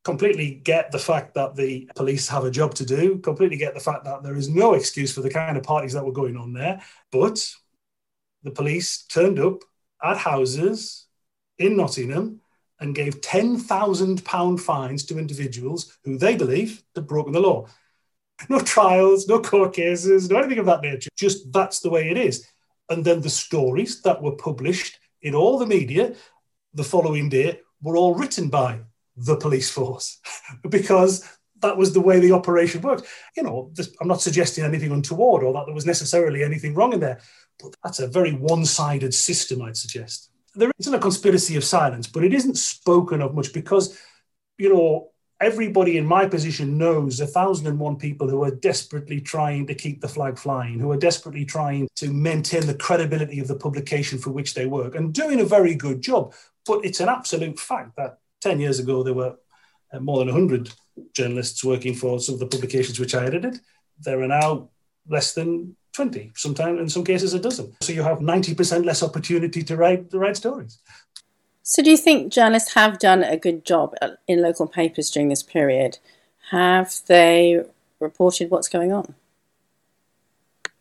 Completely 0.03 0.61
get 0.63 0.91
the 0.91 0.99
fact 0.99 1.33
that 1.33 1.55
the 1.55 1.89
police 1.95 2.29
have 2.29 2.45
a 2.45 2.51
job 2.51 2.73
to 2.75 2.85
do, 2.85 3.17
completely 3.17 3.57
get 3.57 3.73
the 3.73 3.79
fact 3.79 4.05
that 4.05 4.23
there 4.23 4.37
is 4.37 4.47
no 4.47 4.73
excuse 4.73 5.13
for 5.13 5.21
the 5.21 5.29
kind 5.29 5.57
of 5.57 5.63
parties 5.63 5.93
that 5.93 6.05
were 6.05 6.13
going 6.13 6.37
on 6.37 6.53
there. 6.53 6.81
But 7.11 7.45
the 8.43 8.51
police 8.51 9.05
turned 9.07 9.39
up 9.39 9.63
at 10.01 10.17
houses 10.17 11.07
in 11.57 11.75
Nottingham 11.75 12.41
and 12.79 12.95
gave 12.95 13.21
£10,000 13.21 14.59
fines 14.59 15.03
to 15.05 15.17
individuals 15.17 15.97
who 16.05 16.17
they 16.17 16.35
believe 16.35 16.83
had 16.95 17.07
broken 17.07 17.33
the 17.33 17.39
law. 17.39 17.67
No 18.49 18.59
trials, 18.59 19.27
no 19.27 19.41
court 19.41 19.73
cases, 19.73 20.29
no 20.29 20.37
anything 20.37 20.59
of 20.59 20.67
that 20.67 20.83
nature. 20.83 21.09
Just 21.17 21.51
that's 21.51 21.79
the 21.79 21.89
way 21.89 22.11
it 22.11 22.17
is. 22.17 22.47
And 22.87 23.03
then 23.03 23.19
the 23.19 23.31
stories 23.31 24.03
that 24.03 24.21
were 24.21 24.35
published 24.35 24.99
in 25.21 25.35
all 25.35 25.57
the 25.57 25.65
media 25.65 26.13
the 26.73 26.83
following 26.83 27.29
day 27.29 27.59
were 27.81 27.97
all 27.97 28.15
written 28.15 28.49
by 28.49 28.79
the 29.15 29.35
police 29.35 29.69
force 29.69 30.19
because 30.69 31.27
that 31.61 31.77
was 31.77 31.93
the 31.93 32.01
way 32.01 32.19
the 32.19 32.31
operation 32.31 32.81
worked. 32.81 33.07
You 33.35 33.43
know, 33.43 33.71
I'm 33.99 34.07
not 34.07 34.21
suggesting 34.21 34.63
anything 34.63 34.91
untoward 34.91 35.43
or 35.43 35.53
that 35.53 35.65
there 35.65 35.75
was 35.75 35.85
necessarily 35.85 36.43
anything 36.43 36.75
wrong 36.75 36.93
in 36.93 36.99
there, 36.99 37.19
but 37.59 37.73
that's 37.83 37.99
a 37.99 38.07
very 38.07 38.33
one 38.33 38.65
sided 38.65 39.13
system, 39.13 39.61
I'd 39.61 39.77
suggest. 39.77 40.29
There 40.55 40.71
isn't 40.79 40.93
a 40.93 40.99
conspiracy 40.99 41.55
of 41.55 41.63
silence, 41.63 42.07
but 42.07 42.23
it 42.23 42.33
isn't 42.33 42.57
spoken 42.57 43.21
of 43.21 43.35
much 43.35 43.53
because, 43.53 43.97
you 44.57 44.73
know, 44.73 45.11
everybody 45.39 45.97
in 45.97 46.05
my 46.05 46.25
position 46.25 46.77
knows 46.77 47.19
a 47.19 47.27
thousand 47.27 47.67
and 47.67 47.79
one 47.79 47.95
people 47.95 48.27
who 48.27 48.43
are 48.43 48.51
desperately 48.51 49.21
trying 49.21 49.67
to 49.67 49.75
keep 49.75 50.01
the 50.01 50.07
flag 50.07 50.37
flying, 50.37 50.79
who 50.79 50.91
are 50.91 50.97
desperately 50.97 51.45
trying 51.45 51.87
to 51.95 52.11
maintain 52.11 52.65
the 52.65 52.73
credibility 52.73 53.39
of 53.39 53.47
the 53.47 53.55
publication 53.55 54.17
for 54.17 54.31
which 54.31 54.53
they 54.53 54.65
work 54.65 54.95
and 54.95 55.13
doing 55.13 55.39
a 55.39 55.45
very 55.45 55.75
good 55.75 56.01
job. 56.01 56.33
But 56.65 56.83
it's 56.83 56.99
an 56.99 57.09
absolute 57.09 57.59
fact 57.59 57.95
that 57.97 58.19
10 58.41 58.59
years 58.59 58.79
ago 58.79 59.03
there 59.03 59.13
were 59.13 59.35
uh, 59.93 59.99
more 59.99 60.19
than 60.19 60.27
100 60.27 60.71
journalists 61.13 61.63
working 61.63 61.93
for 61.93 62.19
some 62.19 62.33
of 62.33 62.39
the 62.39 62.47
publications 62.47 62.99
which 62.99 63.15
I 63.15 63.25
edited. 63.25 63.59
There 63.99 64.21
are 64.21 64.27
now 64.27 64.69
less 65.07 65.33
than 65.33 65.75
20, 65.93 66.33
sometimes 66.35 66.79
in 66.79 66.89
some 66.89 67.03
cases 67.03 67.33
a 67.33 67.39
dozen. 67.39 67.75
So 67.81 67.93
you 67.93 68.03
have 68.03 68.19
90% 68.19 68.85
less 68.85 69.01
opportunity 69.01 69.63
to 69.63 69.75
write, 69.75 70.11
the 70.11 70.19
right 70.19 70.37
stories. 70.37 70.79
So 71.69 71.83
do 71.83 71.91
you 71.91 71.97
think 71.97 72.31
journalists 72.31 72.75
have 72.75 72.97
done 72.97 73.25
a 73.25 73.35
good 73.35 73.65
job 73.65 73.93
in 74.25 74.41
local 74.41 74.67
papers 74.67 75.11
during 75.11 75.27
this 75.27 75.43
period? 75.43 75.97
Have 76.51 76.95
they 77.07 77.61
reported 77.99 78.49
what's 78.49 78.69
going 78.69 78.93
on? 78.93 79.15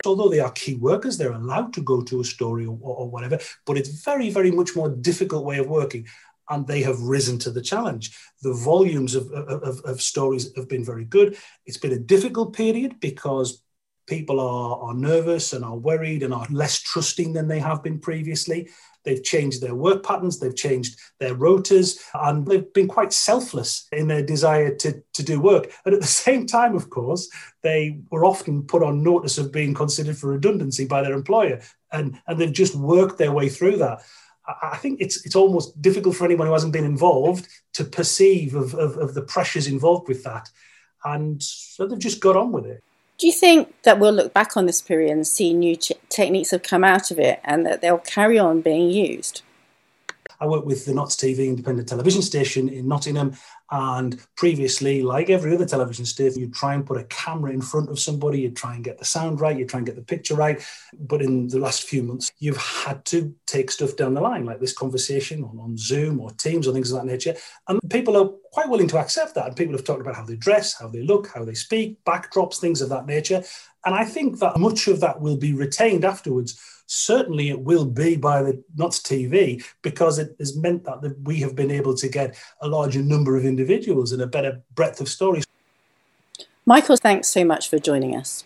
although 0.05 0.29
they 0.29 0.39
are 0.39 0.53
key 0.53 0.77
workers, 0.77 1.19
they're 1.19 1.33
allowed 1.33 1.73
to 1.73 1.81
go 1.81 2.01
to 2.01 2.21
a 2.21 2.25
story 2.25 2.65
or, 2.65 2.79
or, 2.81 3.09
whatever, 3.11 3.41
but 3.65 3.77
it's 3.77 4.05
very, 4.05 4.31
very 4.31 4.53
much 4.53 4.77
more 4.77 4.89
difficult 4.89 5.45
way 5.45 5.59
of 5.59 5.67
working. 5.67 6.07
And 6.49 6.65
they 6.65 6.83
have 6.83 7.01
risen 7.01 7.41
to 7.41 7.51
the 7.51 7.63
challenge. 7.63 8.17
The 8.43 8.53
volumes 8.53 9.17
of, 9.17 9.33
of, 9.33 9.81
of 9.81 10.01
stories 10.01 10.55
have 10.55 10.69
been 10.69 10.85
very 10.85 11.05
good. 11.05 11.37
It's 11.65 11.79
been 11.79 11.91
a 11.95 11.99
difficult 11.99 12.53
period 12.53 13.01
because 13.01 13.61
people 14.07 14.39
are, 14.39 14.79
are 14.79 14.95
nervous 14.95 15.53
and 15.53 15.65
are 15.65 15.77
worried 15.77 16.23
and 16.23 16.33
are 16.33 16.47
less 16.49 16.81
trusting 16.81 17.33
than 17.33 17.49
they 17.49 17.59
have 17.59 17.83
been 17.83 17.99
previously. 17.99 18.69
They've 19.07 19.23
changed 19.23 19.63
their 19.63 19.75
work 19.75 20.03
patterns, 20.03 20.39
they've 20.39 20.55
changed 20.55 20.99
their 21.21 21.35
rotas, 21.35 21.99
and 22.13 22.47
they've 22.47 22.71
been 22.75 22.89
quite 22.89 23.13
selfless 23.13 23.87
in 23.93 24.09
their 24.09 24.23
desire 24.23 24.75
to, 24.75 25.03
to 25.15 25.23
do 25.23 25.41
work. 25.41 25.73
And 25.85 25.95
at 25.95 26.01
the 26.01 26.07
same 26.27 26.47
time, 26.47 26.75
of 26.75 26.91
course, 26.91 27.31
they 27.63 28.01
were 28.11 28.27
often 28.27 28.65
put 28.65 28.83
on 28.83 29.03
notice 29.03 29.39
of 29.39 29.53
being 29.53 29.73
considered 29.73 30.19
for 30.19 30.33
redundancy 30.33 30.85
by 30.85 31.03
their 31.03 31.15
employer, 31.15 31.61
and, 31.93 32.21
and 32.27 32.39
they've 32.39 32.53
just 32.53 32.75
worked 32.75 33.17
their 33.17 33.33
way 33.33 33.49
through 33.49 33.79
that. 33.79 34.03
I 34.63 34.77
think 34.77 35.01
it's 35.01 35.27
it's 35.27 35.35
almost 35.35 35.81
difficult 35.83 36.15
for 36.15 36.25
anyone 36.25 36.47
who 36.47 36.53
hasn't 36.53 36.73
been 36.73 36.85
involved 36.85 37.49
to 37.73 37.85
perceive 37.85 38.55
of, 38.55 38.75
of, 38.75 38.97
of 38.97 39.15
the 39.15 39.23
pressures 39.23 39.67
involved 39.67 40.07
with 40.07 40.23
that. 40.23 40.49
And 41.05 41.43
so 41.43 41.87
they've 41.87 41.99
just 41.99 42.21
got 42.21 42.37
on 42.37 42.53
with 42.53 42.67
it. 42.67 42.83
Do 43.19 43.27
you 43.27 43.33
think 43.33 43.75
that 43.83 43.99
we'll 43.99 44.13
look 44.13 44.35
back 44.35 44.57
on 44.57 44.67
this 44.67 44.83
period 44.83 45.11
and 45.11 45.27
see 45.27 45.55
new 45.55 45.77
ch- 45.77 45.93
techniques 46.11 46.51
have 46.51 46.63
come 46.63 46.85
out 46.85 47.11
of 47.11 47.19
it 47.19 47.41
and 47.45 47.65
that 47.65 47.81
they'll 47.81 47.99
carry 47.99 48.39
on 48.39 48.61
being 48.61 48.91
used? 48.91 49.43
I 50.39 50.47
work 50.47 50.67
with 50.67 50.85
the 50.85 50.93
Notts 50.93 51.17
TV 51.17 51.47
independent 51.47 51.89
television 51.89 52.21
station 52.21 52.69
in 52.69 52.87
Nottingham, 52.89 53.35
and 53.71 54.21
previously, 54.37 55.03
like 55.03 55.29
every 55.29 55.55
other 55.55 55.67
television 55.67 56.05
station, 56.05 56.41
you'd 56.41 56.55
try 56.55 56.75
and 56.75 56.87
put 56.87 56.99
a 56.99 57.05
camera 57.05 57.53
in 57.53 57.61
front 57.61 57.91
of 57.91 57.99
somebody, 57.99 58.41
you'd 58.41 58.57
try 58.57 58.75
and 58.75 58.85
get 58.85 58.99
the 58.99 59.05
sound 59.05 59.41
right, 59.41 59.59
you'd 59.59 59.69
try 59.69 59.79
and 59.79 59.87
get 59.87 59.97
the 59.97 60.03
picture 60.03 60.35
right. 60.35 60.65
But 61.01 61.21
in 61.21 61.49
the 61.49 61.59
last 61.59 61.83
few 61.83 62.03
months, 62.03 62.31
you've 62.39 62.57
had 62.57 63.05
to 63.07 63.35
take 63.47 63.71
stuff 63.71 63.97
down 63.97 64.15
the 64.15 64.21
line, 64.21 64.45
like 64.45 64.61
this 64.61 64.73
conversation 64.73 65.43
on, 65.43 65.59
on 65.59 65.77
Zoom 65.77 66.21
or 66.21 66.31
Teams 66.33 66.69
or 66.69 66.73
things 66.73 66.93
of 66.93 67.01
that 67.01 67.11
nature. 67.11 67.35
And 67.69 67.81
people 67.91 68.17
are 68.17 68.31
quite 68.53 68.69
willing 68.69 68.89
to 68.89 68.99
accept 68.99 69.35
that. 69.35 69.47
And 69.47 69.57
people 69.57 69.75
have 69.75 69.85
talked 69.85 70.01
about 70.01 70.17
how 70.17 70.25
they 70.25 70.37
dress, 70.37 70.79
how 70.79 70.89
they 70.89 71.03
look, 71.03 71.29
how 71.35 71.45
they 71.45 71.55
speak, 71.55 72.03
backdrops, 72.05 72.59
things 72.59 72.81
of 72.81 72.89
that 72.91 73.07
nature. 73.07 73.43
And 73.85 73.95
I 73.95 74.05
think 74.05 74.39
that 74.39 74.59
much 74.59 74.87
of 74.87 75.01
that 75.01 75.21
will 75.21 75.37
be 75.37 75.55
retained 75.55 76.05
afterwards 76.05 76.59
certainly 76.87 77.51
it 77.51 77.61
will 77.61 77.85
be 77.85 78.17
by 78.17 78.43
the 78.43 78.63
Notts 78.77 79.01
TV 79.01 79.65
because 79.83 80.19
it 80.19 80.35
has 80.39 80.57
meant 80.57 80.85
that 80.85 81.17
we 81.23 81.41
have 81.41 81.55
been 81.55 81.71
able 81.71 81.95
to 81.97 82.09
get 82.09 82.37
a 82.61 82.69
larger 82.69 83.03
number 83.03 83.37
of 83.37 83.45
individuals 83.59 84.13
and 84.13 84.21
a 84.21 84.27
better 84.27 84.63
breadth 84.75 85.01
of 85.01 85.09
stories. 85.09 85.45
Michael, 86.67 86.97
thanks 86.97 87.29
so 87.29 87.43
much 87.43 87.71
for 87.71 87.79
joining 87.79 88.15
us. 88.15 88.45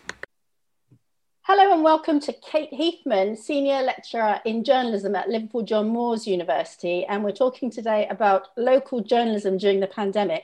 Hello 1.41 1.73
and 1.73 1.83
welcome 1.83 2.21
to 2.21 2.31
Kate 2.31 2.71
Heathman, 2.71 3.37
Senior 3.37 3.81
Lecturer 3.81 4.39
in 4.45 4.63
Journalism 4.63 5.13
at 5.15 5.27
Liverpool 5.27 5.63
John 5.63 5.89
Moores 5.89 6.25
University. 6.25 7.03
And 7.03 7.25
we're 7.25 7.33
talking 7.33 7.69
today 7.69 8.07
about 8.09 8.47
local 8.55 9.01
journalism 9.01 9.57
during 9.57 9.81
the 9.81 9.87
pandemic. 9.87 10.43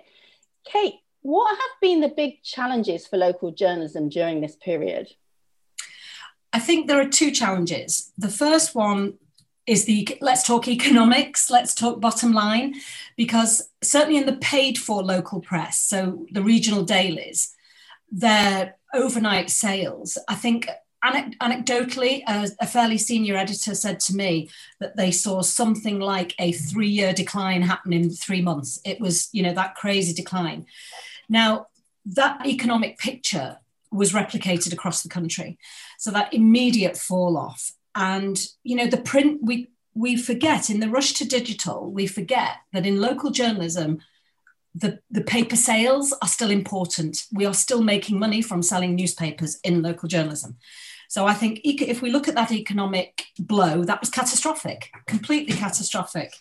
Kate, 0.65 0.95
what 1.21 1.49
have 1.49 1.79
been 1.81 2.01
the 2.01 2.09
big 2.09 2.43
challenges 2.43 3.07
for 3.07 3.15
local 3.15 3.51
journalism 3.51 4.09
during 4.09 4.41
this 4.41 4.57
period? 4.57 5.07
I 6.51 6.59
think 6.59 6.87
there 6.87 6.99
are 6.99 7.07
two 7.07 7.31
challenges. 7.31 8.11
The 8.17 8.29
first 8.29 8.75
one 8.75 9.13
is 9.67 9.85
the 9.85 10.17
let's 10.21 10.43
talk 10.43 10.67
economics, 10.67 11.51
let's 11.51 11.75
talk 11.75 11.99
bottom 11.99 12.33
line, 12.33 12.75
because 13.17 13.69
certainly 13.83 14.17
in 14.17 14.25
the 14.25 14.37
paid 14.37 14.77
for 14.77 15.03
local 15.03 15.41
press, 15.41 15.79
so 15.79 16.25
the 16.31 16.41
regional 16.41 16.83
dailies, 16.83 17.53
their 18.09 18.77
overnight 18.93 19.49
sales, 19.49 20.17
I 20.27 20.35
think 20.35 20.69
anecdotally, 21.03 22.23
a, 22.27 22.49
a, 22.59 22.67
fairly 22.67 22.97
senior 22.97 23.35
editor 23.35 23.75
said 23.75 23.99
to 23.99 24.15
me 24.15 24.49
that 24.79 24.95
they 24.97 25.11
saw 25.11 25.41
something 25.41 25.99
like 25.99 26.33
a 26.39 26.51
three 26.51 26.89
year 26.89 27.13
decline 27.13 27.61
happen 27.61 27.93
in 27.93 28.09
three 28.09 28.41
months. 28.41 28.79
It 28.83 28.99
was, 28.99 29.29
you 29.31 29.43
know, 29.43 29.53
that 29.53 29.75
crazy 29.75 30.13
decline. 30.13 30.65
Now, 31.29 31.67
that 32.05 32.45
economic 32.45 32.97
picture 32.97 33.57
was 33.91 34.13
replicated 34.13 34.73
across 34.73 35.03
the 35.03 35.09
country. 35.09 35.57
So 35.97 36.11
that 36.11 36.33
immediate 36.33 36.97
fall 36.97 37.37
off. 37.37 37.73
And, 37.97 38.39
you 38.63 38.75
know, 38.75 38.85
the 38.85 39.01
print, 39.01 39.39
we, 39.41 39.71
we 39.95 40.15
forget 40.15 40.69
in 40.69 40.79
the 40.79 40.87
rush 40.87 41.13
to 41.13 41.25
digital, 41.27 41.91
we 41.91 42.05
forget 42.05 42.57
that 42.71 42.85
in 42.85 43.01
local 43.01 43.31
journalism, 43.31 43.99
the, 44.75 44.99
the 45.09 45.21
paper 45.21 45.55
sales 45.55 46.13
are 46.21 46.27
still 46.27 46.51
important. 46.51 47.23
We 47.33 47.47
are 47.47 47.55
still 47.55 47.81
making 47.81 48.19
money 48.19 48.43
from 48.43 48.61
selling 48.61 48.93
newspapers 48.93 49.59
in 49.63 49.81
local 49.81 50.07
journalism. 50.07 50.57
So 51.09 51.25
I 51.25 51.33
think 51.33 51.61
if 51.63 52.03
we 52.03 52.11
look 52.11 52.27
at 52.27 52.35
that 52.35 52.51
economic 52.51 53.23
blow, 53.39 53.83
that 53.85 53.99
was 53.99 54.11
catastrophic, 54.11 54.91
completely 55.07 55.55
catastrophic. 55.55 56.33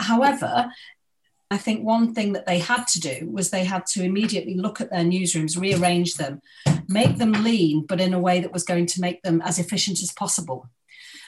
However, 0.00 0.70
I 1.50 1.58
think 1.58 1.84
one 1.84 2.12
thing 2.12 2.32
that 2.32 2.46
they 2.46 2.58
had 2.58 2.86
to 2.88 3.00
do 3.00 3.28
was 3.30 3.50
they 3.50 3.64
had 3.64 3.86
to 3.86 4.02
immediately 4.02 4.54
look 4.54 4.80
at 4.80 4.90
their 4.90 5.04
newsrooms, 5.04 5.58
rearrange 5.58 6.14
them, 6.14 6.40
make 6.88 7.18
them 7.18 7.32
lean, 7.32 7.86
but 7.86 8.00
in 8.00 8.14
a 8.14 8.18
way 8.18 8.40
that 8.40 8.52
was 8.52 8.64
going 8.64 8.86
to 8.86 9.00
make 9.00 9.22
them 9.22 9.40
as 9.42 9.58
efficient 9.58 10.02
as 10.02 10.12
possible. 10.12 10.68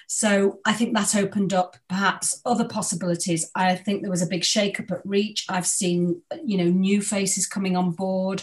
So 0.08 0.58
I 0.64 0.72
think 0.72 0.94
that 0.94 1.14
opened 1.14 1.52
up 1.52 1.76
perhaps 1.88 2.40
other 2.44 2.64
possibilities. 2.64 3.50
I 3.54 3.76
think 3.76 4.00
there 4.00 4.10
was 4.10 4.22
a 4.22 4.26
big 4.26 4.42
shake-up 4.42 4.90
at 4.90 5.04
Reach. 5.04 5.44
I've 5.48 5.66
seen, 5.66 6.22
you 6.44 6.56
know, 6.56 6.70
new 6.70 7.00
faces 7.00 7.46
coming 7.46 7.76
on 7.76 7.92
board. 7.92 8.42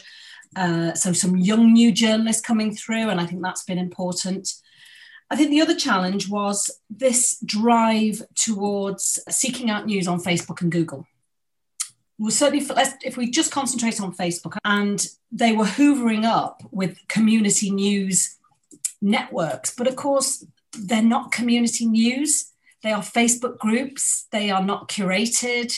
Uh, 0.55 0.93
so 0.93 1.11
some 1.11 1.35
young 1.35 1.73
new 1.73 1.91
journalists 1.91 2.41
coming 2.41 2.73
through, 2.73 3.09
and 3.09 3.19
I 3.19 3.25
think 3.25 3.41
that's 3.41 3.63
been 3.63 3.79
important. 3.79 4.53
I 5.29 5.35
think 5.35 5.49
the 5.49 5.61
other 5.61 5.75
challenge 5.75 6.29
was 6.29 6.71
this 6.89 7.39
drive 7.43 8.21
towards 8.35 9.19
seeking 9.27 9.69
out 9.69 9.88
news 9.88 10.07
on 10.07 10.21
Facebook 10.21 10.61
and 10.61 10.71
Google 10.71 11.07
well, 12.17 12.32
certainly 12.32 12.65
let's, 12.65 12.95
if 13.04 13.17
we 13.17 13.30
just 13.30 13.51
concentrate 13.51 13.99
on 13.99 14.15
Facebook, 14.15 14.58
and 14.63 15.06
they 15.32 15.51
were 15.51 15.65
hoovering 15.65 16.23
up 16.23 16.63
with 16.71 17.06
community 17.08 17.71
news 17.71 18.38
networks, 19.01 19.75
but 19.75 19.88
of 19.88 19.95
course 19.95 20.45
they're 20.78 21.01
not 21.01 21.32
community 21.32 21.86
news. 21.86 22.51
They 22.84 22.91
are 22.91 23.01
Facebook 23.01 23.58
groups. 23.58 24.28
They 24.32 24.49
are 24.51 24.63
not 24.63 24.89
curated. 24.89 25.78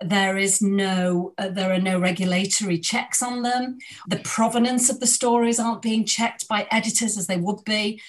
There 0.00 0.36
is 0.36 0.60
no, 0.60 1.34
uh, 1.38 1.48
there 1.48 1.72
are 1.72 1.80
no 1.80 1.98
regulatory 1.98 2.78
checks 2.78 3.22
on 3.22 3.42
them. 3.42 3.78
The 4.08 4.20
provenance 4.24 4.90
of 4.90 4.98
the 4.98 5.06
stories 5.06 5.60
aren't 5.60 5.82
being 5.82 6.04
checked 6.04 6.48
by 6.48 6.66
editors 6.70 7.16
as 7.18 7.26
they 7.26 7.36
would 7.36 7.64
be. 7.64 8.00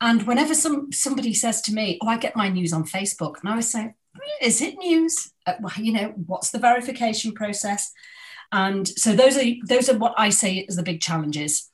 And 0.00 0.26
whenever 0.26 0.54
some 0.54 0.92
somebody 0.92 1.32
says 1.32 1.62
to 1.62 1.72
me, 1.72 1.98
"Oh, 2.02 2.08
I 2.08 2.18
get 2.18 2.36
my 2.36 2.48
news 2.48 2.72
on 2.72 2.84
Facebook," 2.84 3.40
and 3.40 3.48
I 3.48 3.52
always 3.52 3.70
say, 3.70 3.94
is 4.42 4.60
it 4.60 4.76
news? 4.78 5.32
Uh, 5.46 5.54
you 5.76 5.92
know, 5.92 6.14
what's 6.26 6.50
the 6.50 6.58
verification 6.58 7.32
process? 7.32 7.92
And 8.52 8.86
so 8.86 9.14
those 9.14 9.36
are 9.36 9.44
those 9.66 9.88
are 9.88 9.98
what 9.98 10.14
I 10.16 10.30
say 10.30 10.58
is 10.58 10.76
the 10.76 10.82
big 10.82 11.00
challenges. 11.00 11.70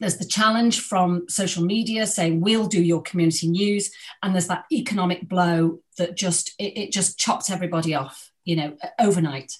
There's 0.00 0.16
the 0.16 0.24
challenge 0.24 0.80
from 0.80 1.28
social 1.28 1.64
media 1.64 2.06
saying 2.06 2.40
we'll 2.40 2.68
do 2.68 2.82
your 2.82 3.02
community 3.02 3.48
news, 3.48 3.90
and 4.22 4.34
there's 4.34 4.46
that 4.46 4.64
economic 4.72 5.28
blow 5.28 5.80
that 5.98 6.16
just 6.16 6.54
it, 6.58 6.78
it 6.78 6.92
just 6.92 7.18
chops 7.18 7.50
everybody 7.50 7.94
off, 7.94 8.30
you 8.44 8.56
know, 8.56 8.76
overnight. 8.98 9.52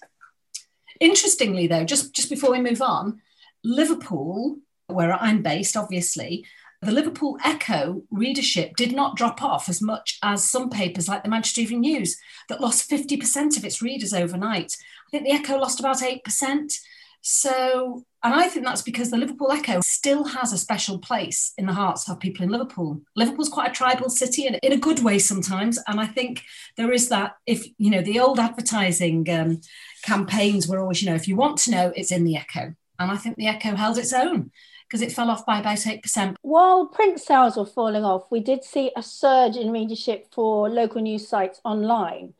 Interestingly, 1.00 1.66
though, 1.66 1.85
just 1.85 2.14
just 2.14 2.31
before 2.31 2.52
we 2.52 2.61
move 2.61 2.81
on, 2.81 3.20
Liverpool, 3.64 4.59
where 4.87 5.12
I'm 5.12 5.42
based, 5.42 5.76
obviously, 5.76 6.46
the 6.81 6.93
Liverpool 6.93 7.38
Echo 7.45 8.03
readership 8.11 8.77
did 8.77 8.93
not 8.93 9.17
drop 9.17 9.43
off 9.43 9.69
as 9.69 9.83
much 9.83 10.19
as 10.23 10.49
some 10.49 10.71
papers 10.71 11.09
like 11.09 11.25
the 11.25 11.29
Manchester 11.29 11.62
Evening 11.62 11.81
News 11.81 12.17
that 12.49 12.61
lost 12.61 12.88
50% 12.88 13.57
of 13.57 13.64
its 13.64 13.83
readers 13.83 14.14
overnight. 14.14 14.77
I 15.07 15.11
think 15.11 15.25
the 15.25 15.33
Echo 15.33 15.59
lost 15.59 15.81
about 15.81 15.99
8%. 15.99 16.73
So, 17.21 18.05
and 18.23 18.33
I 18.33 18.47
think 18.47 18.64
that's 18.64 18.83
because 18.83 19.11
the 19.11 19.17
Liverpool 19.17 19.51
Echo 19.51 19.81
still 19.81 20.25
has 20.25 20.53
a 20.53 20.59
special 20.59 20.99
place 20.99 21.53
in 21.59 21.67
the 21.67 21.73
hearts 21.73 22.09
of 22.09 22.21
people 22.21 22.45
in 22.45 22.51
Liverpool. 22.51 23.01
Liverpool's 23.17 23.49
quite 23.49 23.71
a 23.71 23.75
tribal 23.75 24.09
city 24.09 24.47
and 24.47 24.57
in 24.62 24.73
a 24.73 24.79
good 24.79 25.03
way 25.03 25.19
sometimes. 25.19 25.81
And 25.88 25.99
I 25.99 26.07
think 26.07 26.45
there 26.77 26.93
is 26.93 27.09
that, 27.09 27.33
if, 27.45 27.67
you 27.79 27.91
know, 27.91 28.03
the 28.03 28.21
old 28.21 28.38
advertising 28.38 29.29
um, 29.31 29.61
campaigns 30.05 30.69
were 30.69 30.79
always, 30.79 31.03
you 31.03 31.11
know, 31.11 31.17
if 31.17 31.27
you 31.27 31.35
want 31.35 31.59
to 31.59 31.73
know, 31.73 31.93
it's 31.97 32.12
in 32.12 32.25
the 32.25 32.37
Echo. 32.37 32.75
And 33.01 33.11
I 33.11 33.17
think 33.17 33.37
the 33.37 33.49
Echo 33.49 33.75
held 33.75 33.99
its 33.99 34.12
own 34.12 34.53
because 34.88 35.03
it 35.03 35.12
fell 35.12 35.31
off 35.31 35.44
by 35.44 35.61
about 35.61 35.77
8%. 35.77 36.37
While 36.40 36.87
print 36.87 37.20
sales 37.20 37.57
were 37.57 37.66
falling 37.66 38.05
off, 38.05 38.31
we 38.31 38.40
did 38.40 38.64
see 38.64 38.90
a 38.96 39.03
surge 39.03 39.57
in 39.57 39.70
readership 39.70 40.29
for 40.33 40.70
local 40.70 41.03
news 41.03 41.29
sites 41.29 41.61
online. 41.62 42.33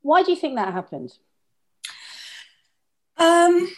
Why 0.00 0.22
do 0.22 0.30
you 0.30 0.36
think 0.36 0.56
that 0.56 0.72
happened? 0.72 1.12
Um, 3.18 3.68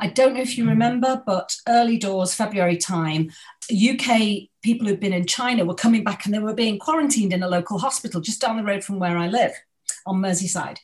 I 0.00 0.08
don't 0.08 0.34
know 0.34 0.40
if 0.40 0.58
you 0.58 0.68
remember, 0.68 1.22
but 1.24 1.56
early 1.68 1.96
doors, 1.96 2.34
February 2.34 2.76
time, 2.76 3.30
UK 3.70 4.48
people 4.62 4.88
who'd 4.88 4.98
been 4.98 5.12
in 5.12 5.26
China 5.26 5.64
were 5.64 5.74
coming 5.74 6.02
back 6.02 6.24
and 6.24 6.34
they 6.34 6.40
were 6.40 6.54
being 6.54 6.78
quarantined 6.78 7.32
in 7.32 7.44
a 7.44 7.48
local 7.48 7.78
hospital 7.78 8.20
just 8.20 8.40
down 8.40 8.56
the 8.56 8.64
road 8.64 8.82
from 8.82 8.98
where 8.98 9.16
I 9.16 9.28
live 9.28 9.52
on 10.06 10.16
Merseyside. 10.16 10.78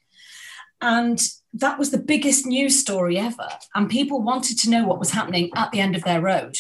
And 0.81 1.21
that 1.55 1.79
was 1.79 1.91
the 1.91 1.99
biggest 1.99 2.47
news 2.47 2.79
story 2.79 3.19
ever. 3.19 3.49
And 3.75 3.91
people 3.91 4.23
wanted 4.23 4.59
to 4.61 4.71
know 4.71 4.85
what 4.85 4.99
was 4.99 5.11
happening 5.11 5.51
at 5.57 5.73
the 5.73 5.81
end 5.81 5.97
of 5.97 6.05
their 6.05 6.21
road. 6.21 6.57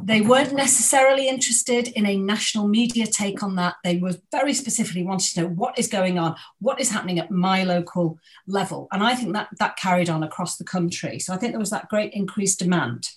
They 0.00 0.22
weren't 0.22 0.54
necessarily 0.54 1.28
interested 1.28 1.88
in 1.88 2.06
a 2.06 2.16
national 2.16 2.66
media 2.66 3.06
take 3.06 3.42
on 3.42 3.56
that. 3.56 3.74
They 3.84 3.98
were 3.98 4.14
very 4.30 4.54
specifically 4.54 5.02
wanting 5.02 5.34
to 5.34 5.42
know 5.42 5.48
what 5.48 5.78
is 5.78 5.86
going 5.86 6.18
on, 6.18 6.36
what 6.60 6.80
is 6.80 6.90
happening 6.90 7.18
at 7.18 7.30
my 7.30 7.62
local 7.64 8.18
level. 8.46 8.88
And 8.90 9.02
I 9.02 9.14
think 9.14 9.34
that 9.34 9.48
that 9.58 9.76
carried 9.76 10.08
on 10.08 10.22
across 10.22 10.56
the 10.56 10.64
country. 10.64 11.18
So 11.18 11.34
I 11.34 11.36
think 11.36 11.52
there 11.52 11.60
was 11.60 11.70
that 11.70 11.88
great 11.88 12.14
increased 12.14 12.58
demand. 12.58 13.10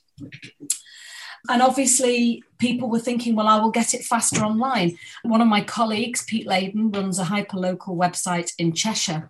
And 1.48 1.62
obviously, 1.62 2.44
people 2.58 2.90
were 2.90 3.00
thinking, 3.00 3.36
well, 3.36 3.48
I 3.48 3.60
will 3.60 3.72
get 3.72 3.94
it 3.94 4.04
faster 4.04 4.44
online. 4.44 4.98
One 5.24 5.42
of 5.42 5.48
my 5.48 5.62
colleagues, 5.62 6.24
Pete 6.26 6.48
Layden, 6.48 6.94
runs 6.94 7.20
a 7.20 7.24
hyperlocal 7.24 7.96
website 7.96 8.52
in 8.58 8.74
Cheshire. 8.74 9.30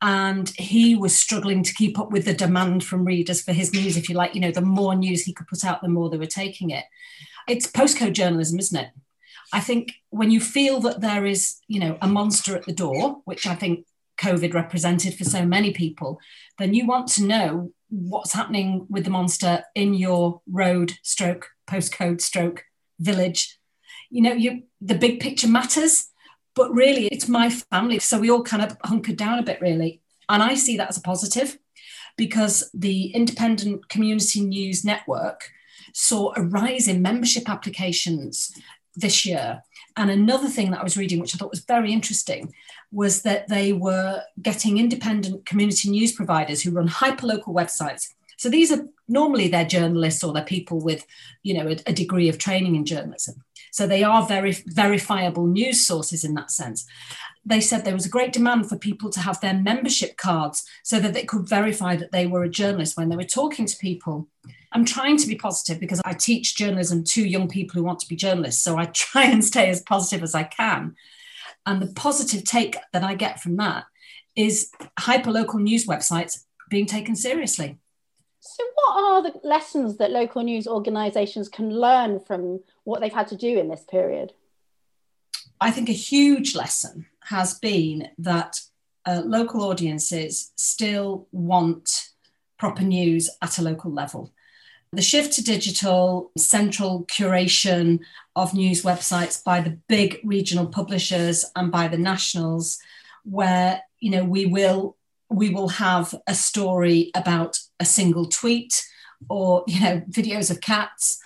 And 0.00 0.48
he 0.50 0.94
was 0.94 1.16
struggling 1.16 1.62
to 1.64 1.74
keep 1.74 1.98
up 1.98 2.12
with 2.12 2.24
the 2.24 2.34
demand 2.34 2.84
from 2.84 3.04
readers 3.04 3.42
for 3.42 3.52
his 3.52 3.72
news, 3.72 3.96
if 3.96 4.08
you 4.08 4.14
like. 4.14 4.34
You 4.34 4.40
know, 4.40 4.52
the 4.52 4.60
more 4.60 4.94
news 4.94 5.22
he 5.22 5.32
could 5.32 5.48
put 5.48 5.64
out, 5.64 5.82
the 5.82 5.88
more 5.88 6.08
they 6.08 6.18
were 6.18 6.26
taking 6.26 6.70
it. 6.70 6.84
It's 7.48 7.66
postcode 7.66 8.12
journalism, 8.12 8.58
isn't 8.58 8.78
it? 8.78 8.90
I 9.52 9.60
think 9.60 9.94
when 10.10 10.30
you 10.30 10.40
feel 10.40 10.78
that 10.80 11.00
there 11.00 11.26
is, 11.26 11.56
you 11.66 11.80
know, 11.80 11.98
a 12.00 12.06
monster 12.06 12.54
at 12.54 12.66
the 12.66 12.72
door, 12.72 13.22
which 13.24 13.46
I 13.46 13.54
think 13.54 13.86
COVID 14.20 14.54
represented 14.54 15.14
for 15.14 15.24
so 15.24 15.44
many 15.44 15.72
people, 15.72 16.20
then 16.58 16.74
you 16.74 16.86
want 16.86 17.08
to 17.08 17.24
know 17.24 17.72
what's 17.90 18.34
happening 18.34 18.86
with 18.88 19.04
the 19.04 19.10
monster 19.10 19.64
in 19.74 19.94
your 19.94 20.42
road 20.50 20.92
stroke 21.02 21.48
postcode 21.68 22.20
stroke 22.20 22.64
village 23.00 23.58
you 24.10 24.20
know 24.22 24.32
you 24.32 24.62
the 24.80 24.94
big 24.94 25.20
picture 25.20 25.48
matters 25.48 26.08
but 26.58 26.74
really 26.74 27.06
it's 27.06 27.28
my 27.28 27.48
family 27.48 27.98
so 27.98 28.18
we 28.18 28.30
all 28.30 28.42
kind 28.42 28.62
of 28.62 28.76
hunkered 28.84 29.16
down 29.16 29.38
a 29.38 29.42
bit 29.42 29.60
really 29.60 30.00
and 30.28 30.42
i 30.42 30.54
see 30.54 30.76
that 30.76 30.88
as 30.90 30.98
a 30.98 31.02
positive 31.02 31.58
because 32.16 32.68
the 32.74 33.06
independent 33.12 33.88
community 33.88 34.40
news 34.40 34.84
network 34.84 35.50
saw 35.94 36.32
a 36.36 36.42
rise 36.42 36.86
in 36.86 37.00
membership 37.00 37.48
applications 37.48 38.52
this 38.94 39.24
year 39.24 39.62
and 39.96 40.10
another 40.10 40.48
thing 40.48 40.70
that 40.70 40.80
i 40.80 40.84
was 40.84 40.96
reading 40.96 41.20
which 41.20 41.34
i 41.34 41.38
thought 41.38 41.50
was 41.50 41.64
very 41.64 41.92
interesting 41.92 42.52
was 42.90 43.22
that 43.22 43.48
they 43.48 43.72
were 43.72 44.22
getting 44.40 44.78
independent 44.78 45.44
community 45.44 45.90
news 45.90 46.12
providers 46.12 46.62
who 46.62 46.70
run 46.70 46.88
hyperlocal 46.88 47.54
websites. 47.54 48.08
So 48.36 48.48
these 48.48 48.72
are 48.72 48.86
normally 49.08 49.48
they're 49.48 49.64
journalists 49.64 50.22
or 50.24 50.32
they're 50.32 50.44
people 50.44 50.80
with, 50.80 51.04
you 51.42 51.54
know, 51.54 51.68
a, 51.68 51.76
a 51.86 51.92
degree 51.92 52.28
of 52.28 52.38
training 52.38 52.76
in 52.76 52.86
journalism. 52.86 53.42
So 53.78 53.86
they 53.86 54.02
are 54.02 54.26
very 54.26 54.50
verifiable 54.66 55.46
news 55.46 55.86
sources 55.86 56.24
in 56.24 56.34
that 56.34 56.50
sense. 56.50 56.84
They 57.46 57.60
said 57.60 57.84
there 57.84 57.94
was 57.94 58.06
a 58.06 58.16
great 58.16 58.32
demand 58.32 58.68
for 58.68 58.76
people 58.76 59.08
to 59.10 59.20
have 59.20 59.40
their 59.40 59.54
membership 59.54 60.16
cards 60.16 60.64
so 60.82 60.98
that 60.98 61.14
they 61.14 61.22
could 61.22 61.48
verify 61.48 61.94
that 61.94 62.10
they 62.10 62.26
were 62.26 62.42
a 62.42 62.48
journalist 62.48 62.96
when 62.96 63.08
they 63.08 63.14
were 63.14 63.22
talking 63.22 63.66
to 63.66 63.76
people. 63.76 64.26
I'm 64.72 64.84
trying 64.84 65.16
to 65.18 65.28
be 65.28 65.36
positive 65.36 65.78
because 65.78 66.00
I 66.04 66.14
teach 66.14 66.56
journalism 66.56 67.04
to 67.04 67.24
young 67.24 67.46
people 67.46 67.78
who 67.78 67.84
want 67.84 68.00
to 68.00 68.08
be 68.08 68.16
journalists. 68.16 68.64
So 68.64 68.76
I 68.76 68.86
try 68.86 69.26
and 69.26 69.44
stay 69.44 69.70
as 69.70 69.80
positive 69.82 70.24
as 70.24 70.34
I 70.34 70.42
can. 70.42 70.96
And 71.64 71.80
the 71.80 71.94
positive 71.94 72.42
take 72.42 72.78
that 72.92 73.04
I 73.04 73.14
get 73.14 73.40
from 73.40 73.58
that 73.58 73.84
is 74.34 74.72
hyperlocal 74.98 75.60
news 75.60 75.86
websites 75.86 76.40
being 76.68 76.86
taken 76.86 77.14
seriously. 77.14 77.78
So, 78.40 78.64
what 78.74 79.04
are 79.04 79.22
the 79.22 79.38
lessons 79.44 79.98
that 79.98 80.10
local 80.10 80.42
news 80.42 80.66
organisations 80.66 81.48
can 81.48 81.70
learn 81.70 82.18
from 82.18 82.60
what 82.88 83.00
they've 83.00 83.12
had 83.12 83.28
to 83.28 83.36
do 83.36 83.58
in 83.58 83.68
this 83.68 83.84
period? 83.84 84.32
I 85.60 85.70
think 85.70 85.88
a 85.88 85.92
huge 85.92 86.54
lesson 86.54 87.06
has 87.24 87.58
been 87.58 88.08
that 88.16 88.60
uh, 89.04 89.22
local 89.24 89.62
audiences 89.62 90.52
still 90.56 91.28
want 91.30 92.08
proper 92.58 92.82
news 92.82 93.28
at 93.42 93.58
a 93.58 93.62
local 93.62 93.92
level. 93.92 94.32
The 94.92 95.02
shift 95.02 95.34
to 95.34 95.44
digital, 95.44 96.30
central 96.38 97.04
curation 97.04 98.00
of 98.34 98.54
news 98.54 98.82
websites 98.82 99.44
by 99.44 99.60
the 99.60 99.78
big 99.88 100.18
regional 100.24 100.66
publishers 100.66 101.44
and 101.54 101.70
by 101.70 101.88
the 101.88 101.98
nationals, 101.98 102.78
where 103.22 103.82
you 104.00 104.10
know 104.10 104.24
we 104.24 104.46
will 104.46 104.96
we 105.28 105.50
will 105.50 105.68
have 105.68 106.14
a 106.26 106.34
story 106.34 107.10
about 107.14 107.58
a 107.78 107.84
single 107.84 108.24
tweet 108.24 108.82
or 109.28 109.64
you 109.66 109.78
know 109.80 110.00
videos 110.10 110.50
of 110.50 110.62
cats 110.62 111.20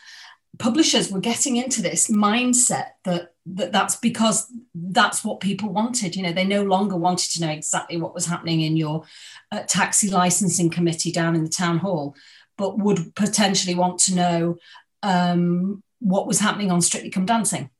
publishers 0.58 1.10
were 1.10 1.20
getting 1.20 1.56
into 1.56 1.80
this 1.80 2.10
mindset 2.10 2.90
that, 3.04 3.34
that 3.46 3.72
that's 3.72 3.96
because 3.96 4.52
that's 4.74 5.24
what 5.24 5.40
people 5.40 5.70
wanted 5.70 6.14
you 6.14 6.22
know 6.22 6.32
they 6.32 6.44
no 6.44 6.62
longer 6.62 6.96
wanted 6.96 7.32
to 7.32 7.40
know 7.40 7.50
exactly 7.50 7.96
what 7.96 8.14
was 8.14 8.26
happening 8.26 8.60
in 8.60 8.76
your 8.76 9.02
uh, 9.50 9.62
taxi 9.66 10.10
licensing 10.10 10.68
committee 10.68 11.10
down 11.10 11.34
in 11.34 11.42
the 11.42 11.50
town 11.50 11.78
hall 11.78 12.14
but 12.58 12.78
would 12.78 13.14
potentially 13.14 13.74
want 13.74 13.98
to 13.98 14.14
know 14.14 14.56
um, 15.02 15.82
what 15.98 16.26
was 16.26 16.40
happening 16.40 16.70
on 16.70 16.80
Strictly 16.80 17.10
Come 17.10 17.26
Dancing. 17.26 17.70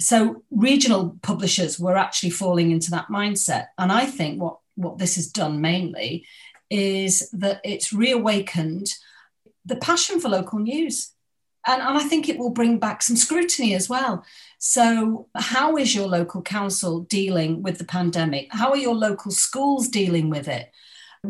So 0.00 0.42
regional 0.50 1.18
publishers 1.22 1.78
were 1.78 1.96
actually 1.96 2.30
falling 2.30 2.70
into 2.70 2.90
that 2.90 3.08
mindset. 3.08 3.68
And 3.78 3.90
I 3.90 4.06
think 4.06 4.40
what, 4.40 4.58
what 4.74 4.98
this 4.98 5.16
has 5.16 5.28
done 5.28 5.60
mainly 5.60 6.26
is 6.68 7.30
that 7.30 7.60
it's 7.64 7.92
reawakened 7.92 8.88
the 9.64 9.76
passion 9.76 10.20
for 10.20 10.28
local 10.28 10.58
news. 10.58 11.12
And, 11.66 11.82
and 11.82 11.98
I 11.98 12.04
think 12.04 12.28
it 12.28 12.38
will 12.38 12.50
bring 12.50 12.78
back 12.78 13.02
some 13.02 13.16
scrutiny 13.16 13.74
as 13.74 13.88
well. 13.88 14.24
So, 14.58 15.28
how 15.34 15.76
is 15.76 15.94
your 15.94 16.06
local 16.06 16.42
council 16.42 17.00
dealing 17.00 17.62
with 17.62 17.78
the 17.78 17.84
pandemic? 17.84 18.48
How 18.50 18.70
are 18.70 18.76
your 18.76 18.94
local 18.94 19.30
schools 19.30 19.88
dealing 19.88 20.30
with 20.30 20.48
it? 20.48 20.70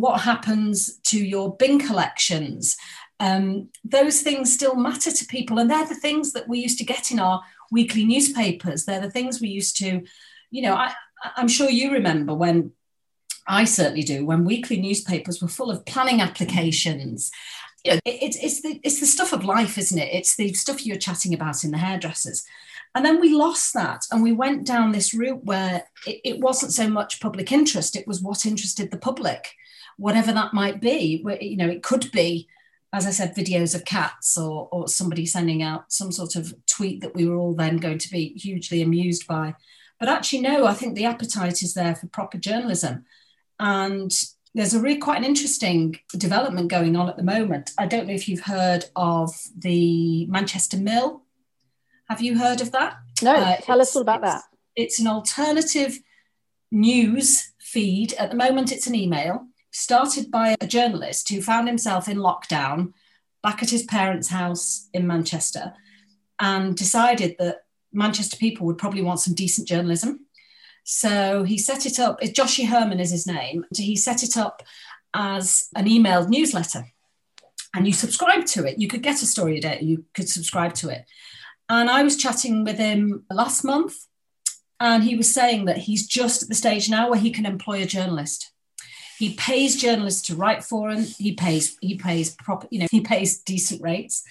what 0.00 0.20
happens 0.20 0.98
to 1.04 1.24
your 1.24 1.56
bin 1.56 1.78
collections 1.78 2.76
um, 3.18 3.70
those 3.82 4.20
things 4.20 4.52
still 4.52 4.74
matter 4.76 5.10
to 5.10 5.24
people 5.26 5.58
and 5.58 5.70
they're 5.70 5.88
the 5.88 5.94
things 5.94 6.32
that 6.34 6.48
we 6.48 6.58
used 6.58 6.76
to 6.78 6.84
get 6.84 7.10
in 7.10 7.18
our 7.18 7.42
weekly 7.70 8.04
newspapers 8.04 8.84
they're 8.84 9.00
the 9.00 9.10
things 9.10 9.40
we 9.40 9.48
used 9.48 9.76
to 9.78 10.02
you 10.50 10.62
know 10.62 10.74
I, 10.74 10.92
i'm 11.36 11.48
sure 11.48 11.70
you 11.70 11.92
remember 11.92 12.34
when 12.34 12.72
i 13.48 13.64
certainly 13.64 14.02
do 14.02 14.26
when 14.26 14.44
weekly 14.44 14.80
newspapers 14.80 15.40
were 15.40 15.48
full 15.48 15.70
of 15.70 15.86
planning 15.86 16.20
applications 16.20 17.30
you 17.84 17.92
know, 17.92 18.00
it, 18.04 18.22
it's, 18.22 18.36
it's, 18.42 18.62
the, 18.62 18.80
it's 18.82 19.00
the 19.00 19.06
stuff 19.06 19.32
of 19.32 19.44
life 19.44 19.78
isn't 19.78 19.98
it 19.98 20.12
it's 20.12 20.36
the 20.36 20.52
stuff 20.52 20.84
you're 20.84 20.96
chatting 20.96 21.34
about 21.34 21.64
in 21.64 21.70
the 21.70 21.78
hairdressers 21.78 22.44
and 22.94 23.04
then 23.04 23.20
we 23.20 23.34
lost 23.34 23.74
that 23.74 24.02
and 24.10 24.22
we 24.22 24.32
went 24.32 24.66
down 24.66 24.92
this 24.92 25.12
route 25.12 25.44
where 25.44 25.84
it, 26.06 26.20
it 26.24 26.40
wasn't 26.40 26.72
so 26.72 26.88
much 26.88 27.20
public 27.20 27.52
interest 27.52 27.96
it 27.96 28.06
was 28.06 28.22
what 28.22 28.46
interested 28.46 28.90
the 28.90 28.98
public 28.98 29.54
whatever 29.96 30.32
that 30.32 30.54
might 30.54 30.80
be. 30.80 31.24
You 31.40 31.56
know, 31.56 31.68
it 31.68 31.82
could 31.82 32.10
be, 32.12 32.48
as 32.92 33.06
I 33.06 33.10
said, 33.10 33.34
videos 33.34 33.74
of 33.74 33.84
cats 33.84 34.38
or, 34.38 34.68
or 34.70 34.88
somebody 34.88 35.26
sending 35.26 35.62
out 35.62 35.92
some 35.92 36.12
sort 36.12 36.36
of 36.36 36.54
tweet 36.66 37.00
that 37.00 37.14
we 37.14 37.26
were 37.26 37.36
all 37.36 37.54
then 37.54 37.78
going 37.78 37.98
to 37.98 38.10
be 38.10 38.28
hugely 38.34 38.82
amused 38.82 39.26
by. 39.26 39.54
But 39.98 40.08
actually, 40.08 40.42
no, 40.42 40.66
I 40.66 40.74
think 40.74 40.94
the 40.94 41.06
appetite 41.06 41.62
is 41.62 41.74
there 41.74 41.94
for 41.94 42.06
proper 42.08 42.38
journalism. 42.38 43.04
And 43.58 44.12
there's 44.56 44.72
a 44.72 44.80
really 44.80 44.96
quite 44.96 45.18
an 45.18 45.24
interesting 45.24 46.00
development 46.16 46.70
going 46.70 46.96
on 46.96 47.10
at 47.10 47.18
the 47.18 47.22
moment. 47.22 47.72
I 47.76 47.86
don't 47.86 48.06
know 48.06 48.14
if 48.14 48.26
you've 48.26 48.40
heard 48.40 48.86
of 48.96 49.30
the 49.54 50.24
Manchester 50.26 50.78
Mill. 50.78 51.22
Have 52.08 52.22
you 52.22 52.38
heard 52.38 52.62
of 52.62 52.72
that? 52.72 52.96
No, 53.22 53.34
uh, 53.34 53.56
tell 53.56 53.82
us 53.82 53.94
all 53.94 54.00
about 54.00 54.22
that. 54.22 54.44
It's 54.74 54.98
an 54.98 55.08
alternative 55.08 55.98
news 56.72 57.52
feed. 57.60 58.14
At 58.14 58.30
the 58.30 58.36
moment, 58.36 58.72
it's 58.72 58.86
an 58.86 58.94
email 58.94 59.46
started 59.72 60.30
by 60.30 60.56
a 60.58 60.66
journalist 60.66 61.28
who 61.28 61.42
found 61.42 61.68
himself 61.68 62.08
in 62.08 62.16
lockdown 62.16 62.94
back 63.42 63.62
at 63.62 63.68
his 63.68 63.82
parents' 63.82 64.28
house 64.28 64.88
in 64.94 65.06
Manchester 65.06 65.74
and 66.40 66.74
decided 66.74 67.36
that 67.38 67.58
Manchester 67.92 68.38
people 68.38 68.66
would 68.66 68.78
probably 68.78 69.02
want 69.02 69.20
some 69.20 69.34
decent 69.34 69.68
journalism. 69.68 70.25
So 70.88 71.42
he 71.42 71.58
set 71.58 71.84
it 71.84 71.98
up, 71.98 72.20
Joshi 72.20 72.64
Herrmann 72.64 73.00
is 73.00 73.10
his 73.10 73.26
name. 73.26 73.66
He 73.74 73.96
set 73.96 74.22
it 74.22 74.36
up 74.36 74.62
as 75.12 75.68
an 75.74 75.86
emailed 75.86 76.28
newsletter. 76.28 76.86
And 77.74 77.88
you 77.88 77.92
subscribe 77.92 78.46
to 78.46 78.64
it. 78.64 78.78
You 78.78 78.86
could 78.86 79.02
get 79.02 79.20
a 79.20 79.26
story 79.26 79.58
a 79.58 79.60
day, 79.60 79.80
you 79.82 80.04
could 80.14 80.28
subscribe 80.28 80.74
to 80.74 80.88
it. 80.90 81.04
And 81.68 81.90
I 81.90 82.04
was 82.04 82.16
chatting 82.16 82.62
with 82.62 82.78
him 82.78 83.24
last 83.28 83.64
month, 83.64 83.94
and 84.78 85.02
he 85.02 85.16
was 85.16 85.34
saying 85.34 85.64
that 85.64 85.78
he's 85.78 86.06
just 86.06 86.44
at 86.44 86.48
the 86.48 86.54
stage 86.54 86.88
now 86.88 87.10
where 87.10 87.18
he 87.18 87.32
can 87.32 87.46
employ 87.46 87.82
a 87.82 87.86
journalist. 87.86 88.52
He 89.18 89.34
pays 89.34 89.74
journalists 89.74 90.22
to 90.28 90.36
write 90.36 90.62
for 90.62 90.90
him. 90.90 91.02
He 91.02 91.32
pays 91.32 91.76
he 91.80 91.98
pays 91.98 92.36
proper 92.36 92.68
you 92.70 92.78
know 92.78 92.86
he 92.92 93.00
pays 93.00 93.40
decent 93.40 93.82
rates, 93.82 94.22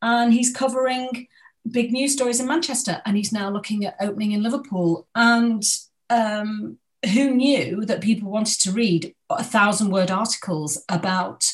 and 0.00 0.32
he's 0.32 0.54
covering 0.54 1.26
big 1.68 1.90
news 1.90 2.12
stories 2.12 2.38
in 2.38 2.46
Manchester. 2.46 3.02
And 3.04 3.16
he's 3.16 3.32
now 3.32 3.50
looking 3.50 3.84
at 3.84 3.96
opening 4.00 4.30
in 4.30 4.44
Liverpool. 4.44 5.08
And 5.16 5.64
um, 6.10 6.78
who 7.12 7.30
knew 7.30 7.84
that 7.84 8.00
people 8.00 8.30
wanted 8.30 8.60
to 8.60 8.72
read 8.72 9.14
a 9.30 9.44
thousand 9.44 9.90
word 9.90 10.10
articles 10.10 10.82
about 10.88 11.44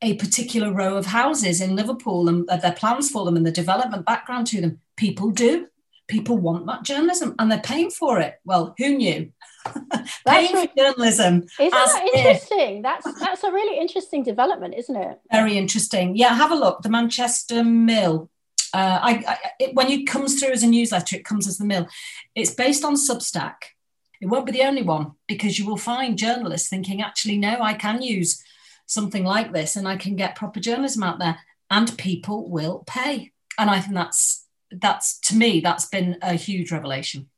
a 0.00 0.14
particular 0.14 0.72
row 0.72 0.96
of 0.96 1.06
houses 1.06 1.60
in 1.60 1.76
Liverpool 1.76 2.28
and 2.28 2.46
their 2.48 2.72
plans 2.72 3.10
for 3.10 3.24
them 3.24 3.36
and 3.36 3.46
the 3.46 3.52
development 3.52 4.06
background 4.06 4.46
to 4.48 4.60
them? 4.60 4.80
People 4.96 5.30
do 5.30 5.68
people 6.12 6.36
want 6.36 6.66
that 6.66 6.82
journalism 6.82 7.34
and 7.38 7.50
they're 7.50 7.60
paying 7.60 7.90
for 7.90 8.20
it. 8.20 8.38
Well, 8.44 8.74
who 8.78 8.96
knew? 8.96 9.32
paying 10.26 10.54
for 10.54 10.68
journalism. 10.76 11.44
Isn't 11.58 11.70
that 11.70 12.10
interesting? 12.14 12.76
If, 12.78 12.82
that's 12.82 13.20
that's 13.20 13.44
a 13.44 13.52
really 13.52 13.78
interesting 13.78 14.22
development, 14.22 14.74
isn't 14.76 14.96
it? 14.96 15.18
Very 15.30 15.56
interesting. 15.56 16.16
Yeah, 16.16 16.34
have 16.34 16.50
a 16.50 16.56
look. 16.56 16.82
The 16.82 16.88
Manchester 16.88 17.64
Mill. 17.64 18.28
Uh, 18.74 18.98
I, 19.02 19.24
I 19.28 19.38
it, 19.58 19.74
when 19.74 19.90
it 19.90 20.06
comes 20.06 20.40
through 20.40 20.52
as 20.52 20.62
a 20.62 20.66
newsletter, 20.66 21.16
it 21.16 21.24
comes 21.24 21.46
as 21.46 21.58
the 21.58 21.64
Mill. 21.64 21.88
It's 22.34 22.54
based 22.54 22.84
on 22.84 22.94
Substack. 22.94 23.54
It 24.22 24.28
won't 24.28 24.46
be 24.46 24.52
the 24.52 24.62
only 24.62 24.82
one 24.82 25.12
because 25.26 25.58
you 25.58 25.66
will 25.66 25.76
find 25.76 26.16
journalists 26.16 26.70
thinking, 26.70 27.02
actually, 27.02 27.36
no, 27.36 27.60
I 27.60 27.74
can 27.74 28.00
use 28.00 28.42
something 28.86 29.24
like 29.24 29.52
this 29.52 29.76
and 29.76 29.86
I 29.86 29.96
can 29.96 30.16
get 30.16 30.36
proper 30.36 30.60
journalism 30.60 31.02
out 31.02 31.18
there, 31.18 31.38
and 31.70 31.98
people 31.98 32.48
will 32.48 32.84
pay 32.86 33.32
and 33.58 33.70
I 33.70 33.80
think 33.80 33.94
that's 33.94 34.46
that's 34.70 35.18
to 35.20 35.36
me 35.36 35.60
that's 35.60 35.86
been 35.86 36.18
a 36.22 36.34
huge 36.34 36.72
revelation. 36.72 37.28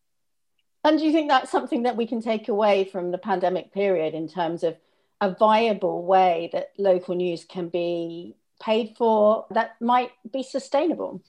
And 0.85 0.99
do 0.99 1.05
you 1.05 1.13
think 1.13 1.29
that's 1.29 1.51
something 1.51 1.85
that 1.85 1.97
we 1.97 2.07
can 2.07 2.21
take 2.21 2.49
away 2.49 2.85
from 2.85 3.11
the 3.11 3.19
pandemic 3.19 3.73
period 3.73 4.15
in 4.15 4.29
terms 4.29 4.63
of 4.63 4.77
a 5.21 5.35
viable 5.35 6.05
way 6.05 6.51
that 6.53 6.73
local 6.79 7.15
news 7.15 7.45
can 7.45 7.69
be 7.69 8.37
paid 8.61 8.95
for 8.97 9.47
that 9.51 9.81
might 9.81 10.11
be 10.31 10.43
sustainable? 10.43 11.23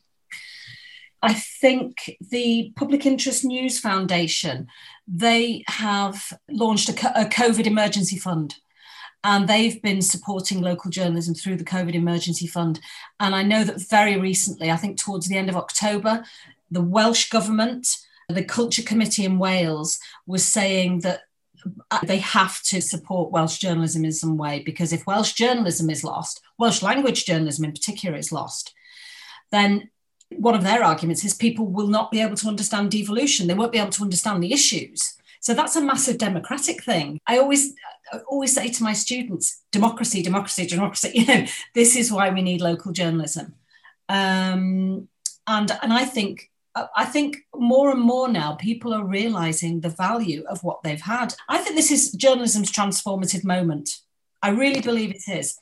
I 1.25 1.33
think 1.33 2.17
the 2.29 2.71
Public 2.75 3.05
Interest 3.05 3.43
News 3.43 3.79
Foundation, 3.79 4.67
they 5.07 5.63
have 5.67 6.33
launched 6.47 6.89
a, 6.89 6.93
COVID 6.93 7.65
emergency 7.65 8.17
fund 8.17 8.55
and 9.23 9.47
they've 9.47 9.81
been 9.81 10.03
supporting 10.03 10.61
local 10.61 10.91
journalism 10.91 11.33
through 11.33 11.55
the 11.55 11.63
COVID 11.63 11.95
Emergency 11.95 12.45
Fund. 12.45 12.79
And 13.19 13.33
I 13.33 13.41
know 13.41 13.63
that 13.63 13.81
very 13.89 14.17
recently, 14.19 14.69
I 14.69 14.75
think 14.75 14.99
towards 14.99 15.27
the 15.27 15.35
end 15.35 15.49
of 15.49 15.55
October, 15.55 16.23
the 16.69 16.83
Welsh 16.83 17.31
Government, 17.31 17.87
the 18.29 18.43
Culture 18.43 18.83
Committee 18.83 19.25
in 19.25 19.39
Wales, 19.39 19.97
was 20.27 20.45
saying 20.45 20.99
that 20.99 21.21
uh, 21.89 21.99
they 22.03 22.19
have 22.19 22.61
to 22.65 22.79
support 22.83 23.31
Welsh 23.31 23.57
journalism 23.57 24.05
in 24.05 24.11
some 24.11 24.37
way 24.37 24.59
because 24.59 24.93
if 24.93 25.07
Welsh 25.07 25.33
journalism 25.33 25.89
is 25.89 26.03
lost, 26.03 26.41
Welsh 26.59 26.83
language 26.83 27.25
journalism 27.25 27.65
in 27.65 27.71
particular 27.71 28.15
is 28.15 28.31
lost, 28.31 28.75
then 29.51 29.89
one 30.31 30.55
of 30.55 30.63
their 30.63 30.83
arguments 30.83 31.23
is 31.23 31.33
people 31.33 31.65
will 31.65 31.87
not 31.87 32.11
be 32.11 32.21
able 32.21 32.35
to 32.35 32.47
understand 32.47 32.91
devolution. 32.91 33.47
They 33.47 33.53
won't 33.53 33.71
be 33.71 33.79
able 33.79 33.91
to 33.91 34.03
understand 34.03 34.43
the 34.43 34.53
issues. 34.53 35.15
So 35.39 35.53
that's 35.53 35.75
a 35.75 35.81
massive 35.81 36.17
democratic 36.17 36.83
thing. 36.83 37.19
I 37.27 37.37
always 37.37 37.73
I 38.11 38.19
always 38.27 38.53
say 38.53 38.69
to 38.69 38.83
my 38.83 38.93
students, 38.93 39.61
democracy, 39.71 40.21
democracy, 40.21 40.67
democracy. 40.67 41.11
You 41.13 41.25
know, 41.25 41.45
this 41.73 41.95
is 41.95 42.11
why 42.11 42.29
we 42.29 42.41
need 42.41 42.61
local 42.61 42.91
journalism. 42.91 43.55
Um, 44.09 45.07
and 45.47 45.71
and 45.81 45.93
I 45.93 46.05
think 46.05 46.51
I 46.75 47.05
think 47.05 47.37
more 47.55 47.89
and 47.91 48.01
more 48.01 48.27
now 48.27 48.55
people 48.55 48.93
are 48.93 49.05
realizing 49.05 49.79
the 49.79 49.89
value 49.89 50.43
of 50.49 50.63
what 50.63 50.83
they've 50.83 50.99
had. 50.99 51.33
I 51.47 51.59
think 51.59 51.75
this 51.75 51.91
is 51.91 52.11
journalism's 52.11 52.71
transformative 52.71 53.43
moment. 53.43 54.01
I 54.41 54.49
really 54.49 54.81
believe 54.81 55.11
it 55.11 55.27
is. 55.27 55.57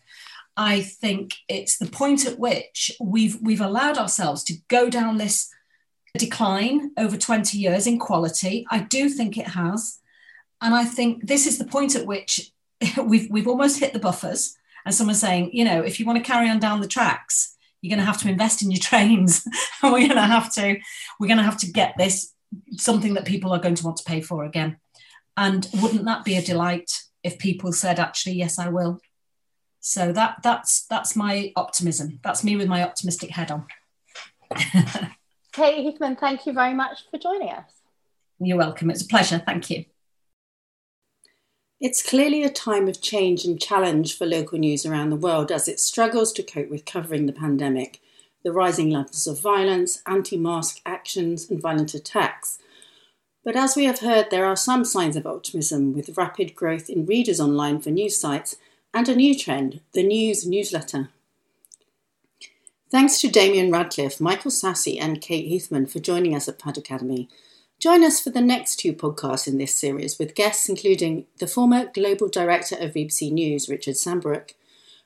I 0.55 0.81
think 0.81 1.35
it's 1.47 1.77
the 1.77 1.87
point 1.87 2.25
at 2.25 2.37
which 2.37 2.91
we've 3.01 3.39
we've 3.41 3.61
allowed 3.61 3.97
ourselves 3.97 4.43
to 4.45 4.55
go 4.67 4.89
down 4.89 5.17
this 5.17 5.49
decline 6.17 6.91
over 6.97 7.17
20 7.17 7.57
years 7.57 7.87
in 7.87 7.99
quality. 7.99 8.65
I 8.69 8.79
do 8.79 9.09
think 9.09 9.37
it 9.37 9.47
has. 9.47 9.99
And 10.61 10.73
I 10.73 10.85
think 10.85 11.27
this 11.27 11.47
is 11.47 11.57
the 11.57 11.65
point 11.65 11.95
at 11.95 12.05
which 12.05 12.51
we've, 13.03 13.29
we've 13.29 13.47
almost 13.47 13.79
hit 13.79 13.93
the 13.93 13.99
buffers. 13.99 14.55
And 14.85 14.93
someone's 14.93 15.19
saying, 15.19 15.51
you 15.53 15.65
know, 15.65 15.81
if 15.81 15.99
you 15.99 16.05
want 16.05 16.17
to 16.17 16.31
carry 16.31 16.49
on 16.49 16.59
down 16.59 16.81
the 16.81 16.87
tracks, 16.87 17.55
you're 17.81 17.89
going 17.89 17.99
to 17.99 18.05
have 18.05 18.21
to 18.21 18.29
invest 18.29 18.61
in 18.61 18.71
your 18.71 18.79
trains. 18.81 19.47
we're 19.83 20.07
going 20.07 20.09
to 20.09 20.21
have 20.21 20.53
to, 20.53 20.77
we're 21.19 21.27
going 21.27 21.37
to 21.37 21.43
have 21.43 21.57
to 21.57 21.71
get 21.71 21.97
this 21.97 22.33
something 22.77 23.15
that 23.15 23.25
people 23.25 23.51
are 23.51 23.59
going 23.59 23.75
to 23.75 23.83
want 23.83 23.97
to 23.97 24.03
pay 24.03 24.21
for 24.21 24.43
again. 24.43 24.77
And 25.35 25.67
wouldn't 25.81 26.05
that 26.05 26.23
be 26.23 26.35
a 26.35 26.41
delight 26.41 26.91
if 27.23 27.39
people 27.39 27.71
said, 27.71 27.99
actually, 27.99 28.33
yes, 28.33 28.59
I 28.59 28.69
will. 28.69 28.99
So 29.85 30.13
that 30.13 30.37
that's 30.41 30.85
that's 30.85 31.13
my 31.13 31.51
optimism. 31.57 32.21
That's 32.23 32.41
me 32.41 32.55
with 32.55 32.69
my 32.69 32.83
optimistic 32.83 33.31
head 33.31 33.51
on. 33.51 33.67
Kate 35.51 35.83
Hickman, 35.83 36.15
thank 36.15 36.45
you 36.45 36.53
very 36.53 36.73
much 36.73 36.99
for 37.11 37.17
joining 37.17 37.49
us. 37.49 37.69
You're 38.39 38.57
welcome. 38.57 38.89
It's 38.89 39.01
a 39.01 39.07
pleasure. 39.07 39.43
Thank 39.45 39.69
you. 39.69 39.83
It's 41.81 42.01
clearly 42.01 42.43
a 42.43 42.49
time 42.49 42.87
of 42.87 43.01
change 43.01 43.43
and 43.43 43.59
challenge 43.59 44.17
for 44.17 44.25
local 44.25 44.57
news 44.57 44.85
around 44.85 45.09
the 45.09 45.17
world 45.17 45.51
as 45.51 45.67
it 45.67 45.81
struggles 45.81 46.31
to 46.33 46.43
cope 46.43 46.69
with 46.69 46.85
covering 46.85 47.25
the 47.25 47.33
pandemic, 47.33 47.99
the 48.45 48.53
rising 48.53 48.89
levels 48.89 49.27
of 49.27 49.41
violence, 49.41 50.01
anti 50.05 50.37
mask 50.37 50.79
actions, 50.85 51.49
and 51.49 51.61
violent 51.61 51.93
attacks. 51.93 52.57
But 53.43 53.57
as 53.57 53.75
we 53.75 53.83
have 53.83 53.99
heard, 53.99 54.29
there 54.31 54.45
are 54.45 54.55
some 54.55 54.85
signs 54.85 55.17
of 55.17 55.27
optimism 55.27 55.91
with 55.93 56.15
rapid 56.15 56.55
growth 56.55 56.89
in 56.89 57.05
readers 57.05 57.41
online 57.41 57.81
for 57.81 57.89
news 57.89 58.15
sites 58.15 58.55
and 58.93 59.09
a 59.09 59.15
new 59.15 59.37
trend 59.37 59.81
the 59.93 60.03
news 60.03 60.45
newsletter. 60.45 61.09
Thanks 62.91 63.19
to 63.21 63.27
Damian 63.27 63.71
Radcliffe, 63.71 64.21
Michael 64.21 64.51
Sassi, 64.51 65.01
and 65.01 65.19
Kate 65.19 65.49
Heathman 65.49 65.89
for 65.89 65.99
joining 65.99 66.35
us 66.35 66.47
at 66.47 66.59
Pod 66.59 66.77
Academy. 66.77 67.27
Join 67.79 68.03
us 68.03 68.19
for 68.19 68.29
the 68.29 68.39
next 68.39 68.75
two 68.77 68.93
podcasts 68.93 69.47
in 69.47 69.57
this 69.57 69.73
series 69.73 70.19
with 70.19 70.35
guests 70.35 70.69
including 70.69 71.25
the 71.39 71.47
former 71.47 71.87
Global 71.87 72.29
Director 72.29 72.75
of 72.75 72.93
BBC 72.93 73.31
News, 73.31 73.67
Richard 73.67 73.95
Sambrook, 73.95 74.51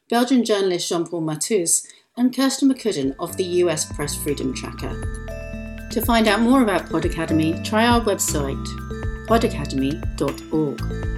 Belgian 0.09 0.43
journalist 0.43 0.89
Jean 0.89 1.07
Paul 1.07 1.21
Marthoz, 1.21 1.87
and 2.17 2.33
Kirstin 2.33 2.71
McCudden 2.71 3.15
of 3.19 3.37
the 3.37 3.45
US 3.63 3.91
Press 3.91 4.15
Freedom 4.15 4.53
Tracker. 4.53 5.87
To 5.89 6.01
find 6.01 6.27
out 6.27 6.41
more 6.41 6.61
about 6.61 6.89
Pod 6.89 7.05
Academy, 7.05 7.59
try 7.63 7.85
our 7.85 8.01
website 8.01 8.63
podacademy.org. 9.27 11.16